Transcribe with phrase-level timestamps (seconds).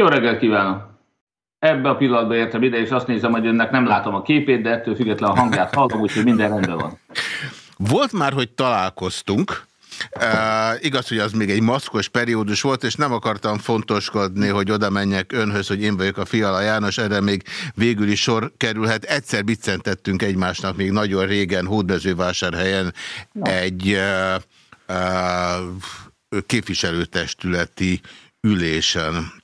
[0.00, 0.82] Jó reggelt kívánok!
[1.58, 4.70] Ebbe a pillanatban értem ide, és azt nézem, hogy önnek nem látom a képét, de
[4.70, 6.98] ettől függetlenül a hangját hallom, úgyhogy minden rendben van.
[7.76, 9.68] Volt már, hogy találkoztunk,
[10.16, 14.90] Uh, igaz, hogy az még egy maszkos periódus volt, és nem akartam fontoskodni, hogy oda
[14.90, 17.42] menjek önhöz, hogy én vagyok a Fiala János, erre még
[17.74, 19.04] végül is sor kerülhet.
[19.04, 22.94] Egyszer biccentettünk egymásnak még nagyon régen Hódmezővásárhelyen
[23.42, 24.42] egy uh,
[24.88, 28.00] uh, képviselőtestületi
[28.40, 29.39] ülésen.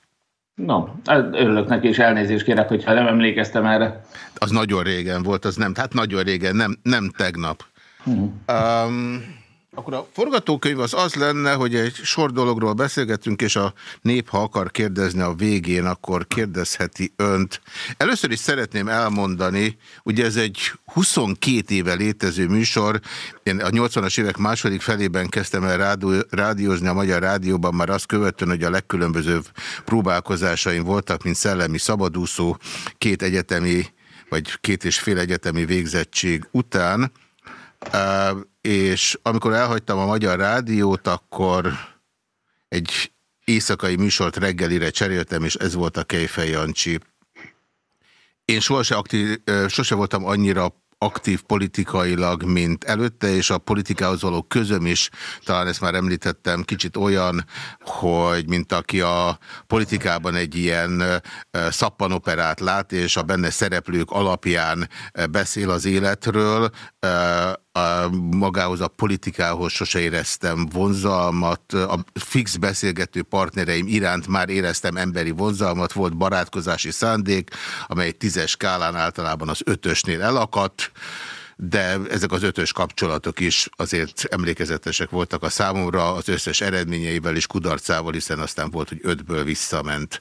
[0.65, 0.87] No,
[1.31, 4.05] örülök neki, és elnézést kérek, hogyha nem emlékeztem erre.
[4.35, 7.63] Az nagyon régen volt, az nem, hát nagyon régen, nem, nem tegnap.
[8.03, 8.13] -huh.
[8.15, 9.23] um,
[9.77, 14.41] akkor a forgatókönyv az az lenne, hogy egy sor dologról beszélgetünk, és a nép, ha
[14.41, 17.61] akar kérdezni a végén, akkor kérdezheti önt.
[17.97, 22.99] Először is szeretném elmondani, ugye ez egy 22 éve létező műsor,
[23.43, 28.05] én a 80-as évek második felében kezdtem el rádió, rádiózni a Magyar Rádióban, már azt
[28.05, 29.45] követően, hogy a legkülönbözőbb
[29.85, 32.57] próbálkozásaim voltak, mint szellemi szabadúszó,
[32.97, 33.85] két egyetemi,
[34.29, 37.11] vagy két és fél egyetemi végzettség után,
[38.61, 41.71] és amikor elhagytam a Magyar Rádiót, akkor
[42.67, 43.11] egy
[43.45, 46.99] éjszakai műsort reggelire cseréltem, és ez volt a Kejfej Jancsi.
[48.45, 54.85] Én sohasem, aktív, sose voltam annyira aktív politikailag, mint előtte, és a politikához való közöm
[54.85, 55.09] is,
[55.43, 57.45] talán ezt már említettem, kicsit olyan,
[57.79, 61.21] hogy mint aki a politikában egy ilyen
[61.69, 64.89] szappanoperát lát, és a benne szereplők alapján
[65.31, 66.71] beszél az életről,
[67.77, 75.31] a, magához a politikához sose éreztem vonzalmat, a fix beszélgető partnereim iránt már éreztem emberi
[75.31, 77.49] vonzalmat, volt barátkozási szándék,
[77.87, 80.91] amely tízes skálán általában az ötösnél elakadt,
[81.59, 87.47] de ezek az ötös kapcsolatok is azért emlékezetesek voltak a számomra, az összes eredményeivel és
[87.47, 90.19] kudarcával, hiszen aztán volt, hogy ötből visszament.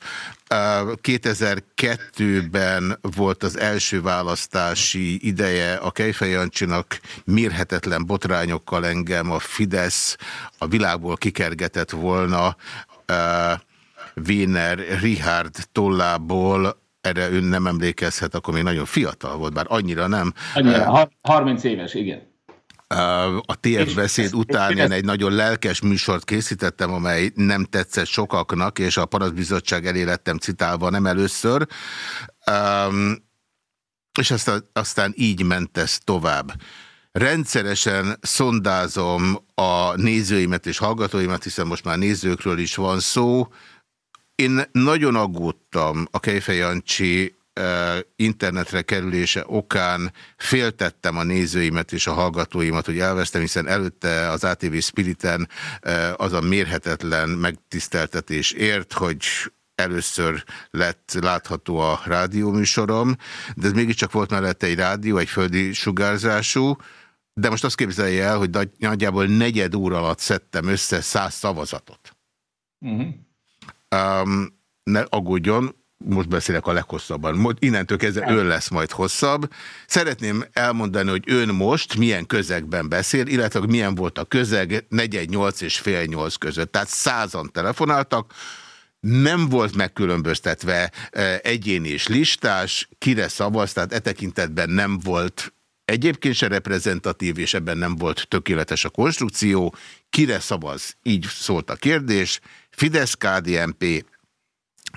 [0.48, 10.16] 2002-ben volt az első választási ideje a Kejfej Jancsinak mérhetetlen botrányokkal engem a Fidesz
[10.58, 12.56] a világból kikergetett volna
[14.26, 20.32] Wiener Richard tollából erre ön nem emlékezhet, akkor még nagyon fiatal volt, bár annyira nem.
[20.54, 22.34] Annyira, 30 éves, igen.
[23.40, 28.96] A TF beszéd után én egy nagyon lelkes műsort készítettem, amely nem tetszett sokaknak, és
[28.96, 31.66] a Paraszbizottság elé lettem citálva nem először.
[34.18, 36.52] És aztán, aztán így ment ez tovább.
[37.12, 43.48] Rendszeresen szondázom a nézőimet és hallgatóimat, hiszen most már nézőkről is van szó,
[44.36, 47.34] én nagyon aggódtam a Kejfej Jancsi
[48.16, 54.76] internetre kerülése okán féltettem a nézőimet és a hallgatóimat, hogy elvesztem, hiszen előtte az ATV
[54.78, 55.48] Spiriten
[56.16, 59.24] az a mérhetetlen megtiszteltetés ért, hogy
[59.74, 63.16] először lett látható a rádióműsorom,
[63.54, 66.76] de ez mégiscsak volt mellette egy rádió, egy földi sugárzású,
[67.34, 72.16] de most azt képzelje el, hogy nagyjából negyed óra alatt szedtem össze száz szavazatot.
[72.78, 73.00] Uh mhm.
[73.00, 73.24] -huh.
[73.96, 75.74] Um, ne aggódjon,
[76.04, 77.56] most beszélek a leghosszabban.
[77.58, 79.52] Innentől kezdve ön lesz majd hosszabb.
[79.86, 85.78] Szeretném elmondani, hogy ön most milyen közegben beszél, illetve milyen volt a közeg 418 és
[85.78, 86.72] fél 8 között.
[86.72, 88.32] Tehát százan telefonáltak,
[89.00, 95.54] nem volt megkülönböztetve e, egyéni és listás, kire szavaz, tehát e tekintetben nem volt
[95.84, 99.74] egyébként se reprezentatív, és ebben nem volt tökéletes a konstrukció.
[100.10, 100.96] Kire szavaz?
[101.02, 102.40] Így szólt a kérdés.
[102.76, 104.04] Fidesz-KDNP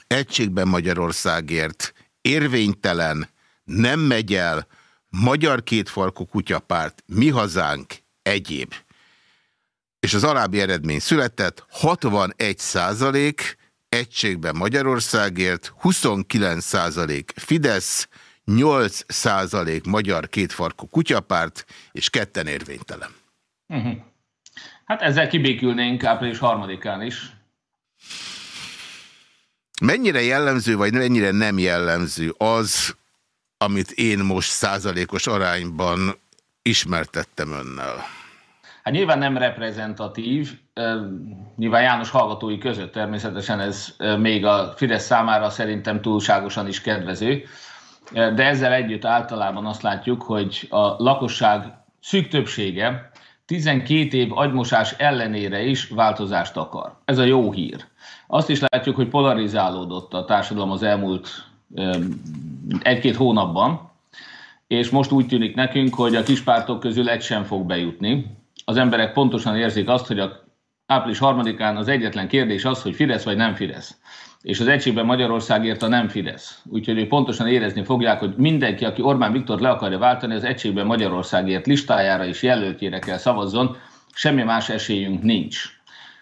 [0.07, 3.29] egységben Magyarországért érvénytelen,
[3.63, 4.67] nem megy el,
[5.09, 8.73] Magyar kétfarkú kutyapárt, mi hazánk, egyéb.
[9.99, 13.57] És az alábbi eredmény született, 61 százalék
[13.89, 18.07] egységben Magyarországért, 29 százalék Fidesz,
[18.45, 23.09] 8 százalék Magyar kétfarkú kutyapárt, és ketten érvénytelen.
[23.67, 23.87] Uh mhm.
[23.87, 23.97] -huh.
[24.85, 27.37] Hát ezzel kibékülnénk április harmadikán is.
[29.81, 32.95] Mennyire jellemző, vagy mennyire nem jellemző az,
[33.57, 35.99] amit én most százalékos arányban
[36.61, 37.95] ismertettem önnel?
[38.83, 40.51] Hát nyilván nem reprezentatív,
[41.55, 47.43] nyilván János hallgatói között természetesen ez még a Fidesz számára szerintem túlságosan is kedvező,
[48.11, 51.63] de ezzel együtt általában azt látjuk, hogy a lakosság
[52.01, 53.08] szűk többsége
[53.49, 56.95] 12 év agymosás ellenére is változást akar.
[57.05, 57.85] Ez a jó hír.
[58.27, 61.29] Azt is látjuk, hogy polarizálódott a társadalom az elmúlt
[62.79, 63.91] egy-két hónapban,
[64.67, 68.37] és most úgy tűnik nekünk, hogy a kispártok közül egy sem fog bejutni.
[68.65, 70.43] Az emberek pontosan érzik azt, hogy a
[70.85, 73.97] április harmadikán az egyetlen kérdés az, hogy Fidesz vagy nem Fidesz.
[74.41, 76.61] És az egységben Magyarországért a nem Fidesz.
[76.65, 80.85] Úgyhogy ők pontosan érezni fogják, hogy mindenki, aki Orbán Viktor le akarja váltani, az egységben
[80.85, 83.77] Magyarországért listájára és jelöltjére kell szavazzon,
[84.13, 85.63] semmi más esélyünk nincs.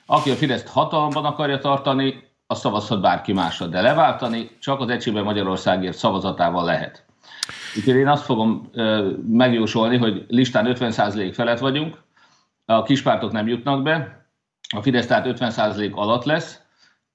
[0.06, 5.24] Aki a Fideszt hatalomban akarja tartani, az szavazhat bárki másra, de leváltani csak az egységben
[5.24, 7.06] Magyarországért szavazatával lehet.
[7.75, 8.70] Úgyhogy én azt fogom
[9.28, 11.98] megjósolni, hogy listán 50% felett vagyunk,
[12.66, 14.25] a kispártok nem jutnak be,
[14.75, 16.62] a Fidesz tehát 50% alatt lesz,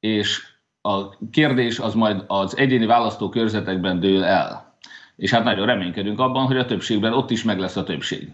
[0.01, 0.52] és
[0.83, 4.77] a kérdés az majd az egyéni választókörzetekben dől el.
[5.17, 8.29] És hát nagyon reménykedünk abban, hogy a többségben ott is meg lesz a többség.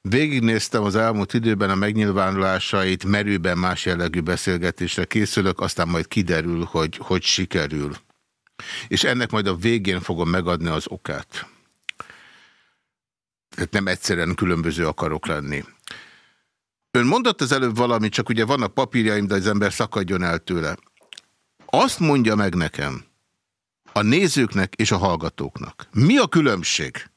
[0.00, 6.96] Végignéztem az elmúlt időben a megnyilvánulásait, merőben más jellegű beszélgetésre készülök, aztán majd kiderül, hogy
[6.96, 7.92] hogy sikerül.
[8.88, 11.46] És ennek majd a végén fogom megadni az okát.
[13.54, 15.64] Tehát nem egyszerűen különböző akarok lenni.
[16.90, 20.76] Ön mondott az előbb valamit, csak ugye vannak papírjaim, de az ember szakadjon el tőle.
[21.74, 23.04] Azt mondja meg nekem,
[23.92, 27.10] a nézőknek és a hallgatóknak, mi a különbség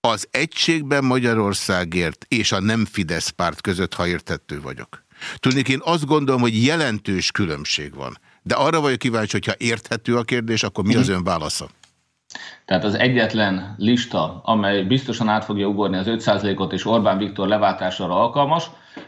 [0.00, 5.04] az egységben Magyarországért és a nem Fidesz párt között, ha értettő vagyok?
[5.36, 8.18] Tudnék, én azt gondolom, hogy jelentős különbség van.
[8.42, 11.68] De arra vagyok kíváncsi, hogyha érthető a kérdés, akkor mi az ön válasza?
[12.64, 18.20] Tehát az egyetlen lista, amely biztosan át fogja ugorni az 5%-ot és Orbán Viktor leváltására
[18.20, 18.64] alkalmas,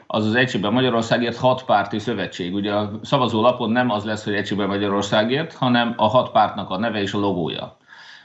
[0.06, 2.54] az az Egységben Magyarországért hat párti szövetség.
[2.54, 6.78] Ugye a szavazó lapon nem az lesz, hogy Egységben Magyarországért, hanem a hat pártnak a
[6.78, 7.76] neve és a logója.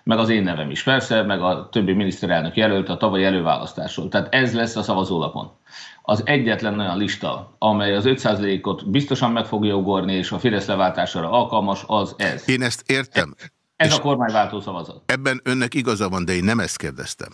[0.04, 4.10] Meg az én nevem is persze, meg a többi miniszterelnök jelölt a tavalyi előválasztásról.
[4.10, 5.52] Tehát ez lesz a szavazólapon.
[6.02, 11.32] Az egyetlen olyan lista, amely az 5%-ot biztosan meg fogja ugorni, és a Fidesz leváltására
[11.32, 12.50] alkalmas, az ez.
[12.50, 13.36] Én ezt értem.
[13.76, 15.02] Ez és a kormányváltó szavazat.
[15.06, 17.30] Ebben önnek igaza van, de én nem ezt kérdeztem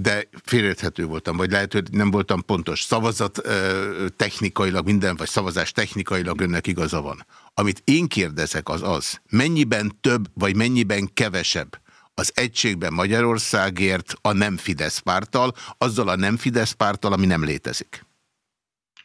[0.00, 2.82] de félérthető voltam, vagy lehet, hogy nem voltam pontos.
[2.82, 3.40] Szavazat
[4.16, 7.26] technikailag minden, vagy szavazás technikailag önnek igaza van.
[7.54, 11.80] Amit én kérdezek az az, mennyiben több, vagy mennyiben kevesebb
[12.14, 18.06] az egységben Magyarországért a nem Fidesz pártal, azzal a nem Fidesz pártal, ami nem létezik.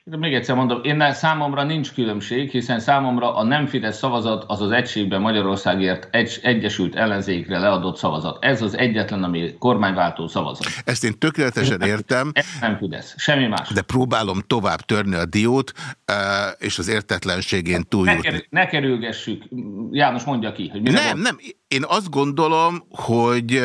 [0.05, 4.61] De még egyszer mondom, én számomra nincs különbség, hiszen számomra a nem Fidesz szavazat az
[4.61, 8.43] az egységben Magyarországért egy, egyesült ellenzékre leadott szavazat.
[8.43, 10.67] Ez az egyetlen, ami kormányváltó szavazat.
[10.85, 12.31] Ezt én tökéletesen értem.
[12.33, 13.69] Ez nem Fidesz, semmi más.
[13.69, 15.71] De próbálom tovább törni a diót,
[16.05, 16.15] eh,
[16.57, 18.29] és az értetlenségén túljutni.
[18.49, 19.43] Ne, ne kerülgessük.
[19.91, 21.19] János mondja ki, hogy mire Nem, van.
[21.19, 21.37] nem.
[21.73, 23.61] Én azt gondolom, hogy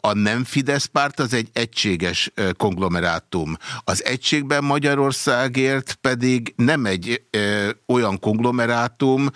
[0.00, 3.56] a nem Fidesz párt az egy egységes konglomerátum.
[3.84, 7.22] Az egységben Magyarországért pedig nem egy
[7.86, 9.28] olyan konglomerátum,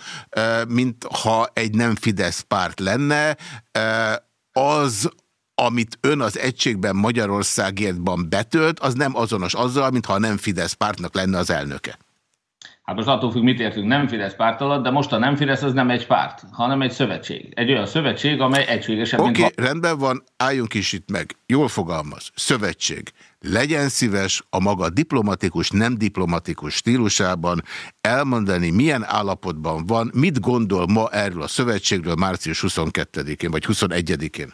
[0.67, 3.37] mint ha egy nem Fidesz párt lenne.
[4.51, 5.09] Az
[5.55, 11.15] amit ön az egységben Magyarországértban betölt, az nem azonos azzal, mintha a nem Fidesz pártnak
[11.15, 11.97] lenne az elnöke.
[12.85, 15.61] Hát most attól függ, mit értünk nem Fidesz párt alatt, de most a nem Fidesz
[15.61, 17.53] az nem egy párt, hanem egy szövetség.
[17.55, 21.35] Egy olyan szövetség, amely egységesebb, Oké, okay, rendben van, álljunk is itt meg.
[21.45, 22.31] Jól fogalmaz.
[22.35, 23.11] Szövetség.
[23.39, 27.61] Legyen szíves a maga diplomatikus, nem diplomatikus stílusában
[28.01, 34.53] elmondani, milyen állapotban van, mit gondol ma erről a szövetségről március 22-én vagy 21-én.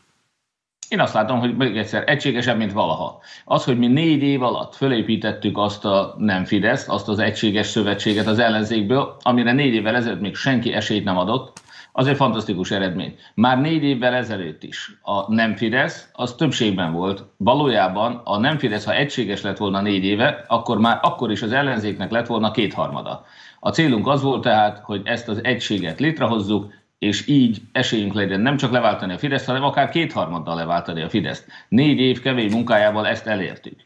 [0.92, 3.20] Én azt látom, hogy még egyszer egységesebb, mint valaha.
[3.46, 8.28] Az, hogy mi négy év alatt fölépítettük azt a nem Fidesz, azt az egységes szövetséget
[8.28, 11.62] az ellenzékből, amire négy évvel ezelőtt még senki esélyt nem adott,
[11.92, 13.16] az egy fantasztikus eredmény.
[13.34, 17.24] Már négy évvel ezelőtt is a nem Fidesz, az többségben volt.
[17.38, 21.52] Valójában a nem Fidesz, ha egységes lett volna négy éve, akkor már akkor is az
[21.52, 23.26] ellenzéknek lett volna kétharmada.
[23.60, 28.58] A célunk az volt tehát, hogy ezt az egységet létrehozzuk, és így esélyünk legyen nem
[28.58, 31.46] csak leváltani a Fideszt, hanem akár kétharmaddal leváltani a Fideszt.
[31.70, 33.80] Négy év kemény munkájával ezt elértük.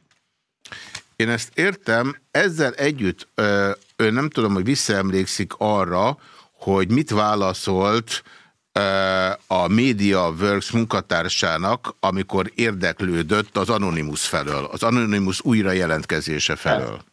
[1.15, 3.27] Én ezt értem, ezzel együtt
[3.95, 6.17] ő nem tudom, hogy visszaemlékszik arra,
[6.51, 8.23] hogy mit válaszolt
[9.47, 16.95] a Media Works munkatársának, amikor érdeklődött az Anonymous felől, az Anonymous újra jelentkezése felől.
[16.95, 17.05] Hát.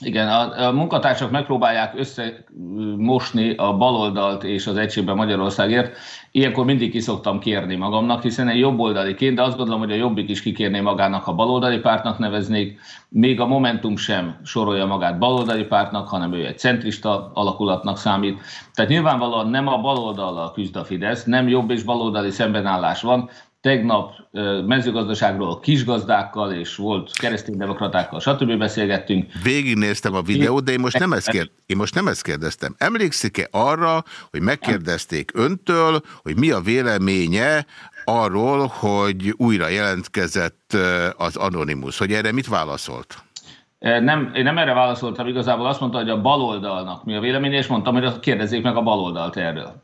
[0.00, 5.96] Igen, a, a munkatársak megpróbálják összemosni a baloldalt és az egységben Magyarországért.
[6.30, 10.28] Ilyenkor mindig ki szoktam kérni magamnak, hiszen egy jobboldaliként, de azt gondolom, hogy a Jobbik
[10.28, 12.80] is kikérné magának, ha baloldali pártnak neveznék.
[13.08, 18.40] Még a Momentum sem sorolja magát baloldali pártnak, hanem ő egy centrista alakulatnak számít.
[18.74, 23.30] Tehát nyilvánvalóan nem a baloldallal küzd a Fidesz, nem jobb és baloldali szembenállás van,
[23.64, 24.12] Tegnap
[24.66, 28.56] mezőgazdaságról kisgazdákkal és volt kereszténydemokratákkal, stb.
[28.58, 29.32] beszélgettünk.
[29.42, 31.50] Végignéztem a videót, de én most nem ezt, kérd...
[31.66, 32.74] én most nem ezt kérdeztem.
[32.78, 37.66] Emlékszik-e arra, hogy megkérdezték öntől, hogy mi a véleménye
[38.04, 40.76] arról, hogy újra jelentkezett
[41.16, 43.24] az Anonymous, hogy erre mit válaszolt?
[43.78, 47.66] Nem, én nem erre válaszoltam, igazából azt mondta, hogy a baloldalnak mi a véleménye, és
[47.66, 49.82] mondtam, hogy kérdezzék meg a baloldalt erről.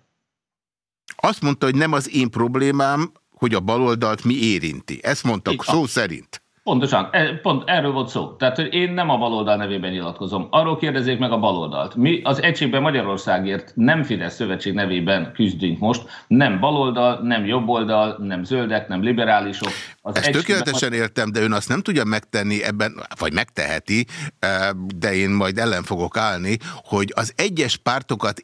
[1.16, 4.98] Azt mondta, hogy nem az én problémám, hogy a baloldalt mi érinti.
[5.02, 6.42] Ezt mondtak szó szerint.
[6.62, 8.36] Pontosan, e, pont erről volt szó.
[8.36, 10.46] Tehát, hogy én nem a baloldal nevében nyilatkozom.
[10.50, 11.94] Arról kérdezzék meg a baloldalt.
[11.94, 16.02] Mi az Egységben Magyarországért nem Fidesz Szövetség nevében küzdünk most.
[16.26, 19.70] Nem baloldal, nem jobboldal, nem zöldek, nem liberálisok.
[20.00, 24.06] Az Ezt tökéletesen értem, de ön azt nem tudja megtenni ebben, vagy megteheti,
[24.38, 28.42] e, de én majd ellen fogok állni, hogy az egyes pártokat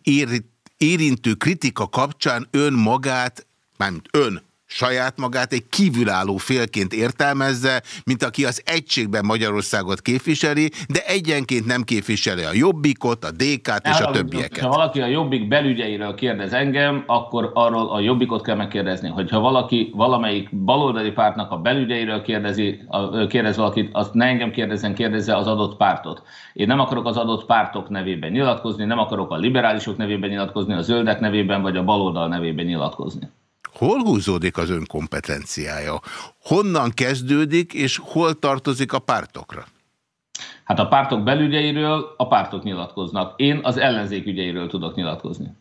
[0.77, 8.45] érintő kritika kapcsán ön magát, mármint ön, saját magát egy kívülálló félként értelmezze, mint aki
[8.45, 14.65] az egységben Magyarországot képviseli, de egyenként nem képviseli a Jobbikot, a DK-t és a többieket.
[14.65, 19.09] Ha valaki a Jobbik belügyeiről kérdez engem, akkor arról a Jobbikot kell megkérdezni.
[19.09, 24.95] Hogyha valaki valamelyik baloldali pártnak a belügyeiről kérdezi, a, kérdez valakit, azt ne engem kérdezzen,
[24.95, 26.23] kérdezze az adott pártot.
[26.53, 30.83] Én nem akarok az adott pártok nevében nyilatkozni, nem akarok a liberálisok nevében nyilatkozni, a
[30.83, 33.29] zöldek nevében vagy a baloldal nevében nyilatkozni.
[33.73, 36.01] Hol húzódik az ön kompetenciája?
[36.43, 39.65] Honnan kezdődik, és hol tartozik a pártokra?
[40.65, 43.41] Hát a pártok belügyeiről a pártok nyilatkoznak.
[43.41, 45.53] Én az ellenzék ügyeiről tudok nyilatkozni.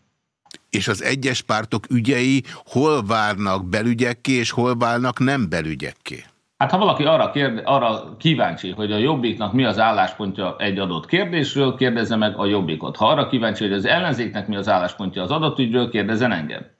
[0.70, 6.24] És az egyes pártok ügyei hol várnak belügyekké, és hol válnak nem belügyekké?
[6.58, 11.06] Hát ha valaki arra, kérde, arra kíváncsi, hogy a Jobbiknak mi az álláspontja egy adott
[11.06, 12.96] kérdésről, kérdezze meg a Jobbikot.
[12.96, 16.75] Ha arra kíváncsi, hogy az ellenzéknek mi az álláspontja az adott ügyről, kérdezzen engem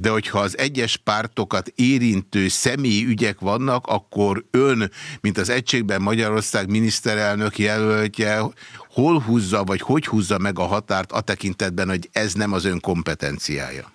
[0.00, 4.90] de hogyha az egyes pártokat érintő személyi ügyek vannak, akkor ön,
[5.20, 8.40] mint az Egységben Magyarország miniszterelnök jelöltje,
[8.88, 12.80] hol húzza, vagy hogy húzza meg a határt a tekintetben, hogy ez nem az ön
[12.80, 13.92] kompetenciája?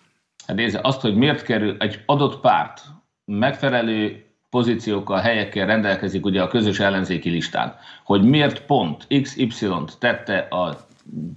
[0.48, 2.82] Hát nézze, azt, hogy miért kerül egy adott párt
[3.26, 10.88] megfelelő pozíciókkal, helyekkel rendelkezik ugye a közös ellenzéki listán, hogy miért pont XY-t tette a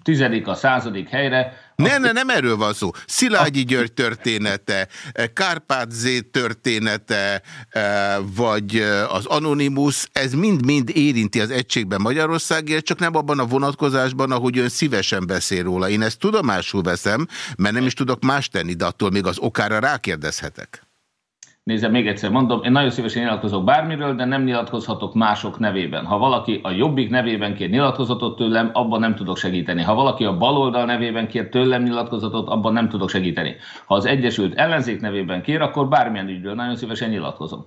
[0.02, 2.90] tizedik, a századik helyre, ne, ne, nem erről van szó.
[3.06, 4.88] Szilágyi György története,
[5.32, 12.98] Kárpát Z története, e, vagy e, az Anonymous, ez mind-mind érinti az egységben Magyarországért, csak
[12.98, 15.88] nem abban a vonatkozásban, ahogy ön szívesen beszél róla.
[15.88, 19.78] Én ezt tudomásul veszem, mert nem is tudok más tenni, de attól még az okára
[19.78, 20.85] rákérdezhetek.
[21.66, 26.04] Nézze, még egyszer mondom, én nagyon szívesen nyilatkozok bármiről, de nem nyilatkozhatok mások nevében.
[26.04, 29.82] Ha valaki a Jobbik nevében kér nyilatkozatot tőlem, abban nem tudok segíteni.
[29.82, 33.56] Ha valaki a baloldal nevében kér tőlem nyilatkozatot, abban nem tudok segíteni.
[33.86, 37.66] Ha az Egyesült Ellenzék nevében kér, akkor bármilyen ügyről nagyon szívesen nyilatkozom.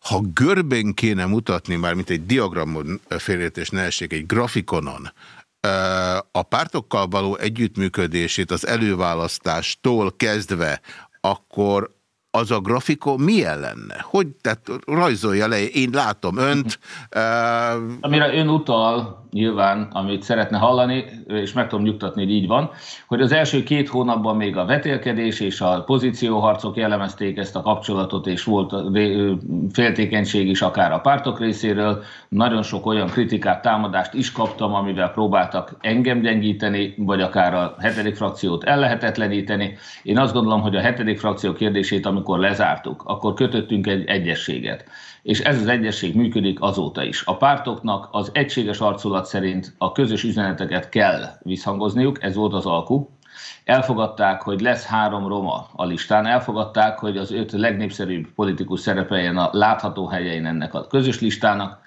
[0.00, 5.12] Ha görben kéne mutatni, már mint egy diagramon félretés ne essék, egy grafikonon,
[6.32, 10.80] a pártokkal való együttműködését az előválasztástól kezdve,
[11.20, 11.96] akkor
[12.30, 13.96] az a grafikon milyen lenne?
[14.00, 16.78] Hogy, tehát rajzolja le, én látom önt.
[17.16, 18.00] Uh...
[18.06, 22.70] Amire ön utal, nyilván, amit szeretne hallani, és meg tudom nyugtatni, hogy így van,
[23.06, 28.26] hogy az első két hónapban még a vetélkedés és a pozícióharcok jellemezték ezt a kapcsolatot,
[28.26, 28.74] és volt
[29.72, 32.02] féltékenység is akár a pártok részéről.
[32.28, 38.16] Nagyon sok olyan kritikát, támadást is kaptam, amivel próbáltak engem gyengíteni, vagy akár a hetedik
[38.16, 39.76] frakciót ellehetetleníteni.
[40.02, 44.84] Én azt gondolom, hogy a hetedik frakció kérdését, amikor lezártuk, akkor kötöttünk egy egyességet
[45.28, 47.22] és ez az egyesség működik azóta is.
[47.26, 53.06] A pártoknak az egységes arculat szerint a közös üzeneteket kell visszhangozniuk, ez volt az alku.
[53.64, 59.48] Elfogadták, hogy lesz három roma a listán, elfogadták, hogy az öt legnépszerűbb politikus szerepeljen a
[59.52, 61.78] látható helyein ennek a közös listának,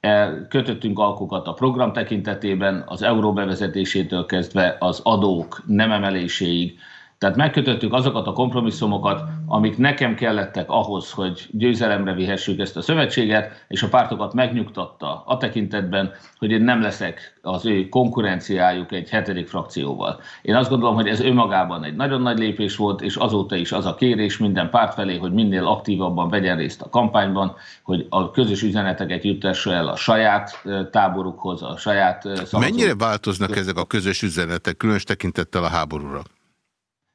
[0.00, 6.78] e, kötöttünk alkukat a program tekintetében, az euró bevezetésétől kezdve az adók nem emeléséig,
[7.24, 13.64] tehát megkötöttük azokat a kompromisszumokat, amik nekem kellettek ahhoz, hogy győzelemre vihessük ezt a szövetséget,
[13.68, 19.48] és a pártokat megnyugtatta a tekintetben, hogy én nem leszek az ő konkurenciájuk egy hetedik
[19.48, 20.20] frakcióval.
[20.42, 23.86] Én azt gondolom, hogy ez önmagában egy nagyon nagy lépés volt, és azóta is az
[23.86, 28.62] a kérés minden párt felé, hogy minél aktívabban vegyen részt a kampányban, hogy a közös
[28.62, 32.60] üzeneteket juttassa el a saját táborukhoz, a saját szavazók.
[32.60, 36.22] Mennyire változnak ezek a közös üzenetek, különös tekintettel a háborúra?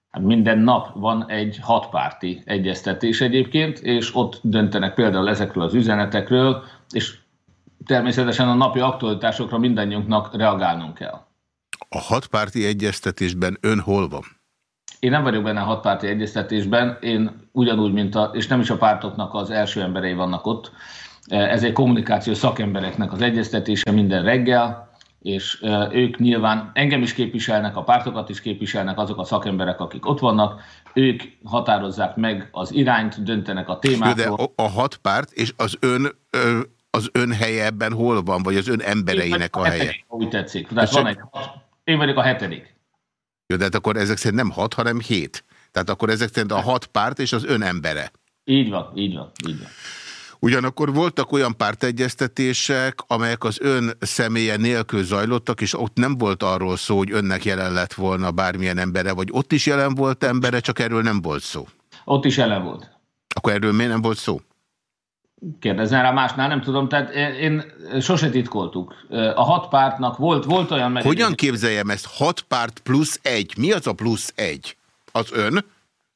[0.09, 6.63] Hát minden nap van egy hatpárti egyeztetés egyébként, és ott döntenek például ezekről az üzenetekről,
[6.91, 7.17] és
[7.85, 11.25] természetesen a napi aktualitásokra mindannyiunknak reagálnunk kell.
[11.89, 14.23] A hatpárti egyeztetésben ön hol van?
[14.99, 18.77] Én nem vagyok benne a hatpárti egyeztetésben, én ugyanúgy, mint a, és nem is a
[18.77, 20.71] pártoknak az első emberei vannak ott,
[21.27, 24.88] ez egy kommunikáció szakembereknek az egyeztetése minden reggel,
[25.21, 30.19] és ők nyilván engem is képviselnek, a pártokat is képviselnek azok a szakemberek, akik ott
[30.19, 30.61] vannak,
[30.93, 34.35] ők határozzák meg az irányt, döntenek a témákról.
[34.37, 36.11] De a, hat párt és az ön
[36.91, 39.95] az ön helye ebben hol van, vagy az ön embereinek a, a helye?
[40.07, 40.67] Úgy tetszik.
[40.67, 41.17] Tehát van egy,
[41.83, 42.75] én vagyok a hetedik.
[43.47, 45.43] Jó, de hát akkor ezek szerint nem hat, hanem hét.
[45.71, 48.11] Tehát akkor ezek szerint a hat párt és az ön embere.
[48.43, 49.67] Így van, így van, így van.
[50.39, 56.77] Ugyanakkor voltak olyan pártegyeztetések, amelyek az ön személye nélkül zajlottak, és ott nem volt arról
[56.77, 60.79] szó, hogy önnek jelen lett volna bármilyen embere, vagy ott is jelen volt embere, csak
[60.79, 61.67] erről nem volt szó.
[62.05, 62.89] Ott is jelen volt.
[63.35, 64.41] Akkor erről miért nem volt szó?
[65.59, 67.63] Kérdezzen rá másnál, nem tudom, tehát én
[68.01, 68.93] sose titkoltuk.
[69.35, 70.91] A hat pártnak volt, volt olyan...
[70.91, 72.07] Meg Hogyan képzeljem ezt?
[72.17, 73.53] Hat párt plusz egy.
[73.57, 74.77] Mi az a plusz egy?
[75.11, 75.65] Az ön?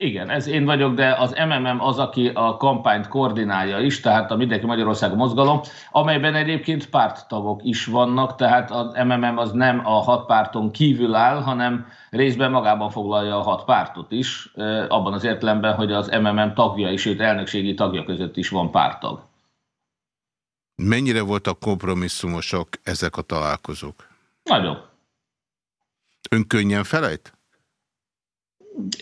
[0.04, 4.36] Igen, ez én vagyok, de az MMM az, aki a kampányt koordinálja is, tehát a
[4.36, 10.26] Mindenki Magyarország mozgalom, amelyben egyébként párttagok is vannak, tehát az MMM az nem a hat
[10.26, 14.52] párton kívül áll, hanem részben magában foglalja a hat pártot is,
[14.88, 19.22] abban az értelemben, hogy az MMM tagja is, sőt elnökségi tagja között is van pártag.
[20.76, 24.08] Mennyire voltak kompromisszumosok ezek a találkozók?
[24.44, 24.78] Nagyon.
[26.30, 27.34] Ön könnyen felejt?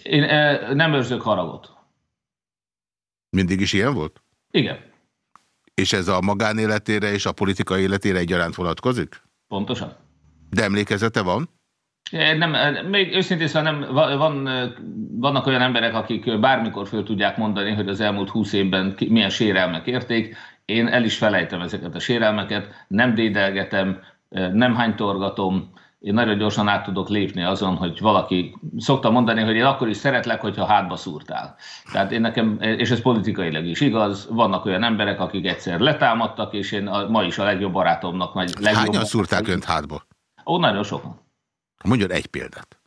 [0.04, 0.22] Én
[0.76, 1.74] nem őrzök haragot.
[3.30, 4.22] Mindig is ilyen volt?
[4.52, 4.78] Igen.
[5.74, 9.22] És ez a magánéletére és a politikai életére egyaránt vonatkozik?
[9.48, 9.96] Pontosan.
[10.50, 11.50] De emlékezete van?
[12.12, 14.50] Nem, még őszintén szóval nem, van,
[15.12, 19.88] vannak olyan emberek, akik bármikor föl tudják mondani, hogy az elmúlt húsz évben milyen sérelmek
[19.88, 20.36] érték.
[20.66, 26.84] Én el is felejtem ezeket a sérelmeket, nem dédelgetem, nem hánytorgatom, én nagyon gyorsan át
[26.84, 31.56] tudok lépni azon, hogy valaki, szokta mondani, hogy én akkor is szeretlek, hogyha hátba szúrtál.
[31.92, 36.72] Tehát én nekem, és ez politikailag is igaz, vannak olyan emberek, akik egyszer letámadtak, és
[36.72, 38.34] én a, ma is a legjobb barátomnak.
[38.34, 40.02] Vagy legjobb Hányan szúrták önt hátba?
[40.46, 41.20] Ó, nagyon sokan.
[41.84, 42.80] Mondjon egy példát.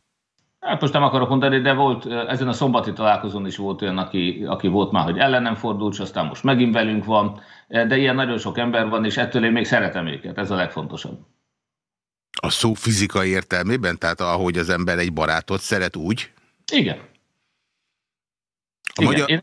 [0.60, 4.44] Hát most nem akarok mondani, de volt, ezen a szombati találkozón is volt olyan, aki,
[4.46, 8.38] aki volt már, hogy ellenem fordult, és aztán most megint velünk van, de ilyen nagyon
[8.38, 11.18] sok ember van, és ettől én még szeretem őket, ez a legfontosabb.
[12.44, 13.98] A szó fizikai értelmében?
[13.98, 16.30] Tehát ahogy az ember egy barátot szeret úgy?
[16.72, 16.98] Igen.
[18.94, 19.12] A Igen.
[19.12, 19.30] Magyar...
[19.30, 19.42] Én,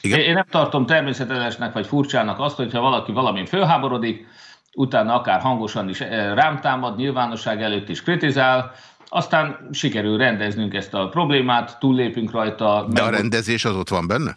[0.00, 0.20] Igen?
[0.20, 4.26] én nem tartom természetesnek vagy furcsának azt, hogyha valaki valamin fölháborodik,
[4.74, 8.72] utána akár hangosan is eh, rám támad, nyilvánosság előtt is kritizál,
[9.08, 12.86] aztán sikerül rendeznünk ezt a problémát, túllépünk rajta.
[12.90, 14.36] De a rendezés az ott van benne?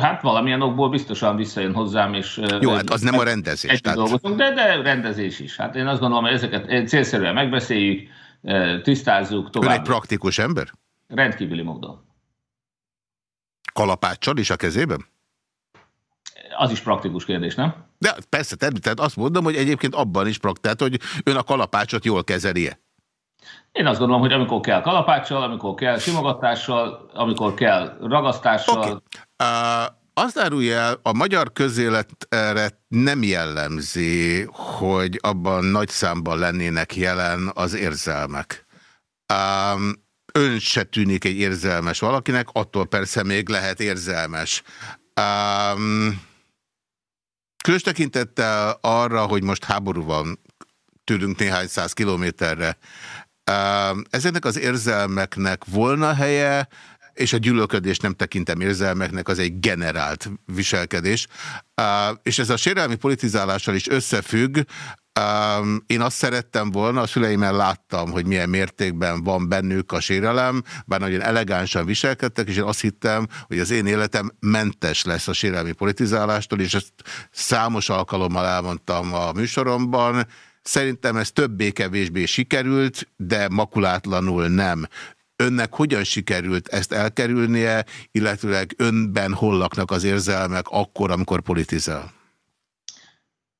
[0.00, 2.40] Hát valamilyen okból biztosan visszajön hozzám, és...
[2.60, 3.80] Jó, hát az nem a rendezés.
[3.80, 3.98] Tehát...
[3.98, 5.56] dolgozunk, de, de rendezés is.
[5.56, 8.08] Hát én azt gondolom, hogy ezeket célszerűen megbeszéljük,
[8.82, 9.70] tisztázzuk tovább.
[9.70, 10.70] Ön egy praktikus ember?
[11.08, 12.04] Rendkívüli módon.
[13.72, 15.04] Kalapáccsal is a kezében?
[16.56, 17.74] Az is praktikus kérdés, nem?
[17.98, 22.24] De persze, tehát azt mondom, hogy egyébként abban is praktikus, hogy ön a kalapácsot jól
[22.24, 22.78] kezeli -e?
[23.72, 28.78] Én azt gondolom, hogy amikor kell kalapáccsal, amikor kell simogatással, amikor kell ragasztással.
[28.78, 28.94] Okay.
[30.14, 37.74] Azt árulja el, a magyar közéletre nem jellemzi, hogy abban nagy számban lennének jelen az
[37.74, 38.66] érzelmek.
[39.34, 39.92] Um,
[40.32, 44.62] ön se tűnik egy érzelmes valakinek, attól persze még lehet érzelmes.
[45.20, 46.22] Um,
[47.64, 47.82] különös
[48.80, 50.40] arra, hogy most háború van
[51.04, 52.78] tőlünk néhány száz kilométerre,
[54.10, 56.68] Ezeknek az érzelmeknek volna helye,
[57.14, 61.26] és a gyűlölködés nem tekintem érzelmeknek, az egy generált viselkedés.
[62.22, 64.58] És ez a sérelmi politizálással is összefügg.
[65.86, 71.00] Én azt szerettem volna, a szüleimmel láttam, hogy milyen mértékben van bennük a sérelem, bár
[71.00, 75.72] nagyon elegánsan viselkedtek, és én azt hittem, hogy az én életem mentes lesz a sérelmi
[75.72, 76.92] politizálástól, és ezt
[77.30, 80.26] számos alkalommal elmondtam a műsoromban,
[80.62, 84.86] Szerintem ez többé-kevésbé sikerült, de makulátlanul nem.
[85.42, 92.10] Önnek hogyan sikerült ezt elkerülnie, illetőleg önben hol laknak az érzelmek akkor, amikor politizál?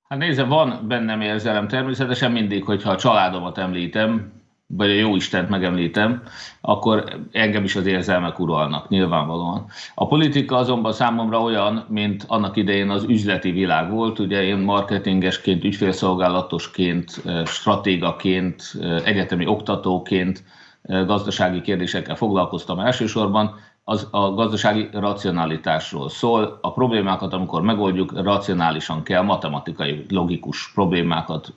[0.08, 4.32] Hát nézze, van bennem érzelem természetesen mindig, hogyha a családomat említem,
[4.66, 6.22] vagy a jó Istent megemlítem,
[6.60, 9.66] akkor engem is az érzelmek uralnak, nyilvánvalóan.
[9.94, 15.64] A politika azonban számomra olyan, mint annak idején az üzleti világ volt, ugye én marketingesként,
[15.64, 18.62] ügyfélszolgálatosként, stratégaként,
[19.04, 20.44] egyetemi oktatóként,
[20.82, 26.58] gazdasági kérdésekkel foglalkoztam elsősorban, az a gazdasági racionalitásról szól.
[26.60, 31.52] A problémákat, amikor megoldjuk, racionálisan kell, matematikai, logikus problémákat,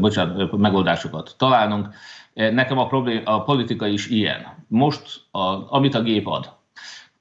[0.00, 1.88] bocsánat, megoldásokat találnunk.
[2.34, 4.46] Nekem a, problém, a politika is ilyen.
[4.68, 6.52] Most, a, amit a gép ad,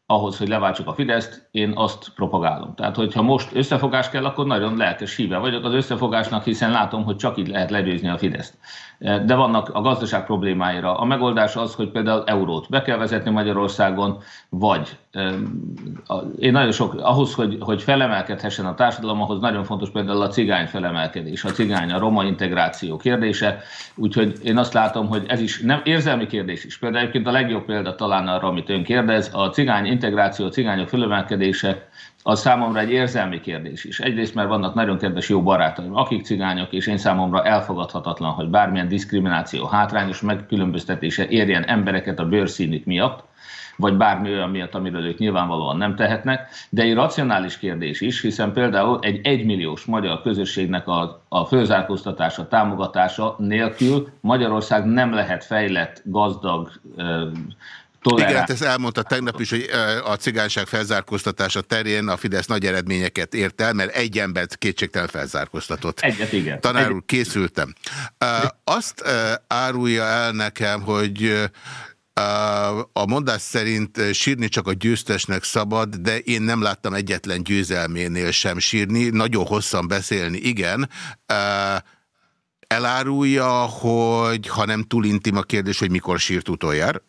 [0.06, 2.76] ahhoz, hogy leváltsuk a Fideszt, én azt propagálom.
[2.76, 7.16] Tehát, hogyha most összefogás kell, akkor nagyon lelkes híve vagyok az összefogásnak, hiszen látom, hogy
[7.16, 8.58] csak így lehet legyőzni a Fideszt.
[9.00, 10.98] De vannak a gazdaság problémáira.
[10.98, 14.18] A megoldás az, hogy például eurót be kell vezetni Magyarországon,
[14.50, 14.98] vagy
[16.40, 20.68] én nagyon sok, ahhoz, hogy, hogy felemelkedhessen a társadalom, ahhoz nagyon fontos például a cigány
[20.68, 23.62] felemelkedés, a cigány, a roma integráció kérdése.
[23.96, 26.78] Úgyhogy én azt látom, hogy ez is nem érzelmi kérdés is.
[26.78, 30.90] Például egyébként a legjobb példa talán arra, amit ön kérdez, a cigány integráció, a cigányok
[30.90, 31.88] felemelkedése,
[32.24, 34.00] az számomra egy érzelmi kérdés is.
[34.00, 38.88] Egyrészt, mert vannak nagyon kedves jó barátaim, akik cigányok, és én számomra elfogadhatatlan, hogy bármilyen
[38.88, 43.24] diszkrimináció, hátrányos megkülönböztetése érjen embereket a bőrszínük miatt,
[43.80, 48.54] vagy bármi olyan miatt, amiről ők nyilvánvalóan nem tehetnek, de egy racionális kérdés is, hiszen
[48.54, 56.72] például egy egymilliós magyar közösségnek a, a főzárkóztatása, támogatása nélkül Magyarország nem lehet fejlett, gazdag,
[58.02, 58.30] Tolerál.
[58.30, 59.70] Igen, hát ezt elmondta tegnap is, hogy
[60.04, 66.00] a cigányság felzárkóztatása terén a Fidesz nagy eredményeket ért el, mert egy embert kétségtelen felzárkóztatott.
[66.00, 66.62] Egyet, igen.
[66.62, 67.74] Tanár úr, készültem.
[68.64, 69.04] Azt
[69.48, 71.50] árulja el nekem, hogy
[72.94, 78.60] a mondás szerint sírni csak a győztesnek szabad, de én nem láttam egyetlen győzelménél sem
[78.60, 79.10] sírni.
[79.10, 80.90] Nagyon hosszan beszélni, igen.
[82.68, 87.08] Elárulja, hogy ha nem túl intim a kérdés, hogy mikor sírt utoljára?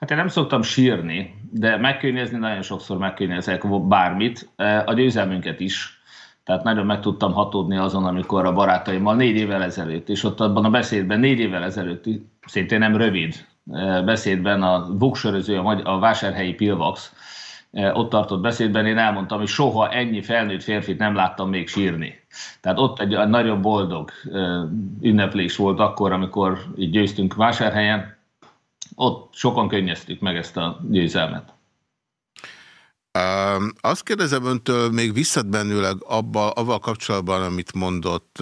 [0.00, 4.48] Hát én nem szoktam sírni, de megkönnyezni nagyon sokszor megkönnyezek bármit,
[4.84, 6.00] a győzelmünket is.
[6.44, 10.64] Tehát nagyon meg tudtam hatódni azon, amikor a barátaimmal négy évvel ezelőtt, és ott abban
[10.64, 12.04] a beszédben négy évvel ezelőtt,
[12.46, 13.46] szintén nem rövid
[14.04, 17.14] beszédben a buksöröző, a, a vásárhelyi Pilvax,
[17.72, 22.20] ott tartott beszédben én elmondtam, hogy soha ennyi felnőtt férfit nem láttam még sírni.
[22.60, 24.10] Tehát ott egy nagyon boldog
[25.00, 28.18] ünneplés volt akkor, amikor így győztünk vásárhelyen,
[28.94, 31.54] ott sokan könnyeztük meg ezt a győzelmet.
[33.18, 38.38] Um, azt kérdezem öntől még visszatbenőleg abba, avval kapcsolatban, amit mondott.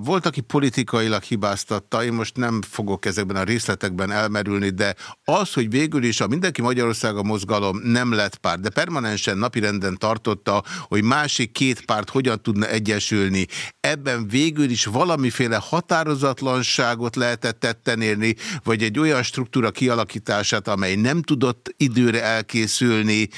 [0.00, 5.70] Volt, aki politikailag hibáztatta, én most nem fogok ezekben a részletekben elmerülni, de az, hogy
[5.70, 11.52] végül is a Mindenki Magyarországa mozgalom nem lett párt, de permanensen napirenden tartotta, hogy másik
[11.52, 13.46] két párt hogyan tudna egyesülni,
[13.80, 21.22] ebben végül is valamiféle határozatlanságot lehetett tetten érni, vagy egy olyan struktúra kialakítását, amely nem
[21.22, 23.28] tudott időre elkészülni,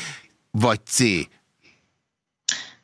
[0.50, 1.02] vagy C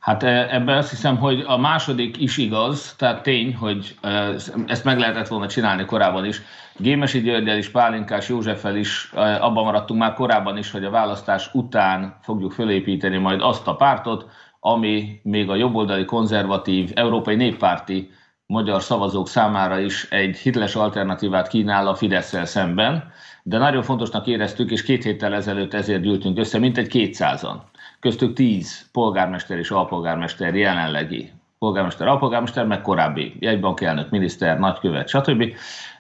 [0.07, 4.35] Hát e, ebben azt hiszem, hogy a második is igaz, tehát tény, hogy e,
[4.66, 6.42] ezt meg lehetett volna csinálni korábban is.
[6.77, 11.51] Gémesi Györgyel is, Pálinkás Józseffel is e, abban maradtunk már korábban is, hogy a választás
[11.53, 14.27] után fogjuk fölépíteni majd azt a pártot,
[14.61, 18.11] ami még a jobboldali konzervatív, európai néppárti
[18.47, 24.71] magyar szavazók számára is egy hitles alternatívát kínál a fidesz szemben, de nagyon fontosnak éreztük,
[24.71, 30.55] és két héttel ezelőtt ezért gyűltünk össze, mint egy kétszázan köztük tíz polgármester és alpolgármester
[30.55, 35.45] jelenlegi polgármester, alpolgármester, meg korábbi jegybank elnök, miniszter, nagykövet, stb.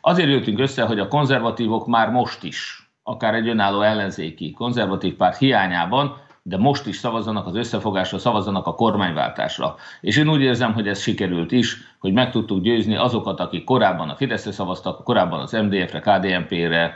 [0.00, 5.38] Azért jöttünk össze, hogy a konzervatívok már most is, akár egy önálló ellenzéki konzervatív párt
[5.38, 9.74] hiányában, de most is szavazzanak az összefogásra, szavazzanak a kormányváltásra.
[10.00, 14.08] És én úgy érzem, hogy ez sikerült is, hogy meg tudtuk győzni azokat, akik korábban
[14.08, 16.94] a Fideszre szavaztak, korábban az MDF-re, KDNP-re,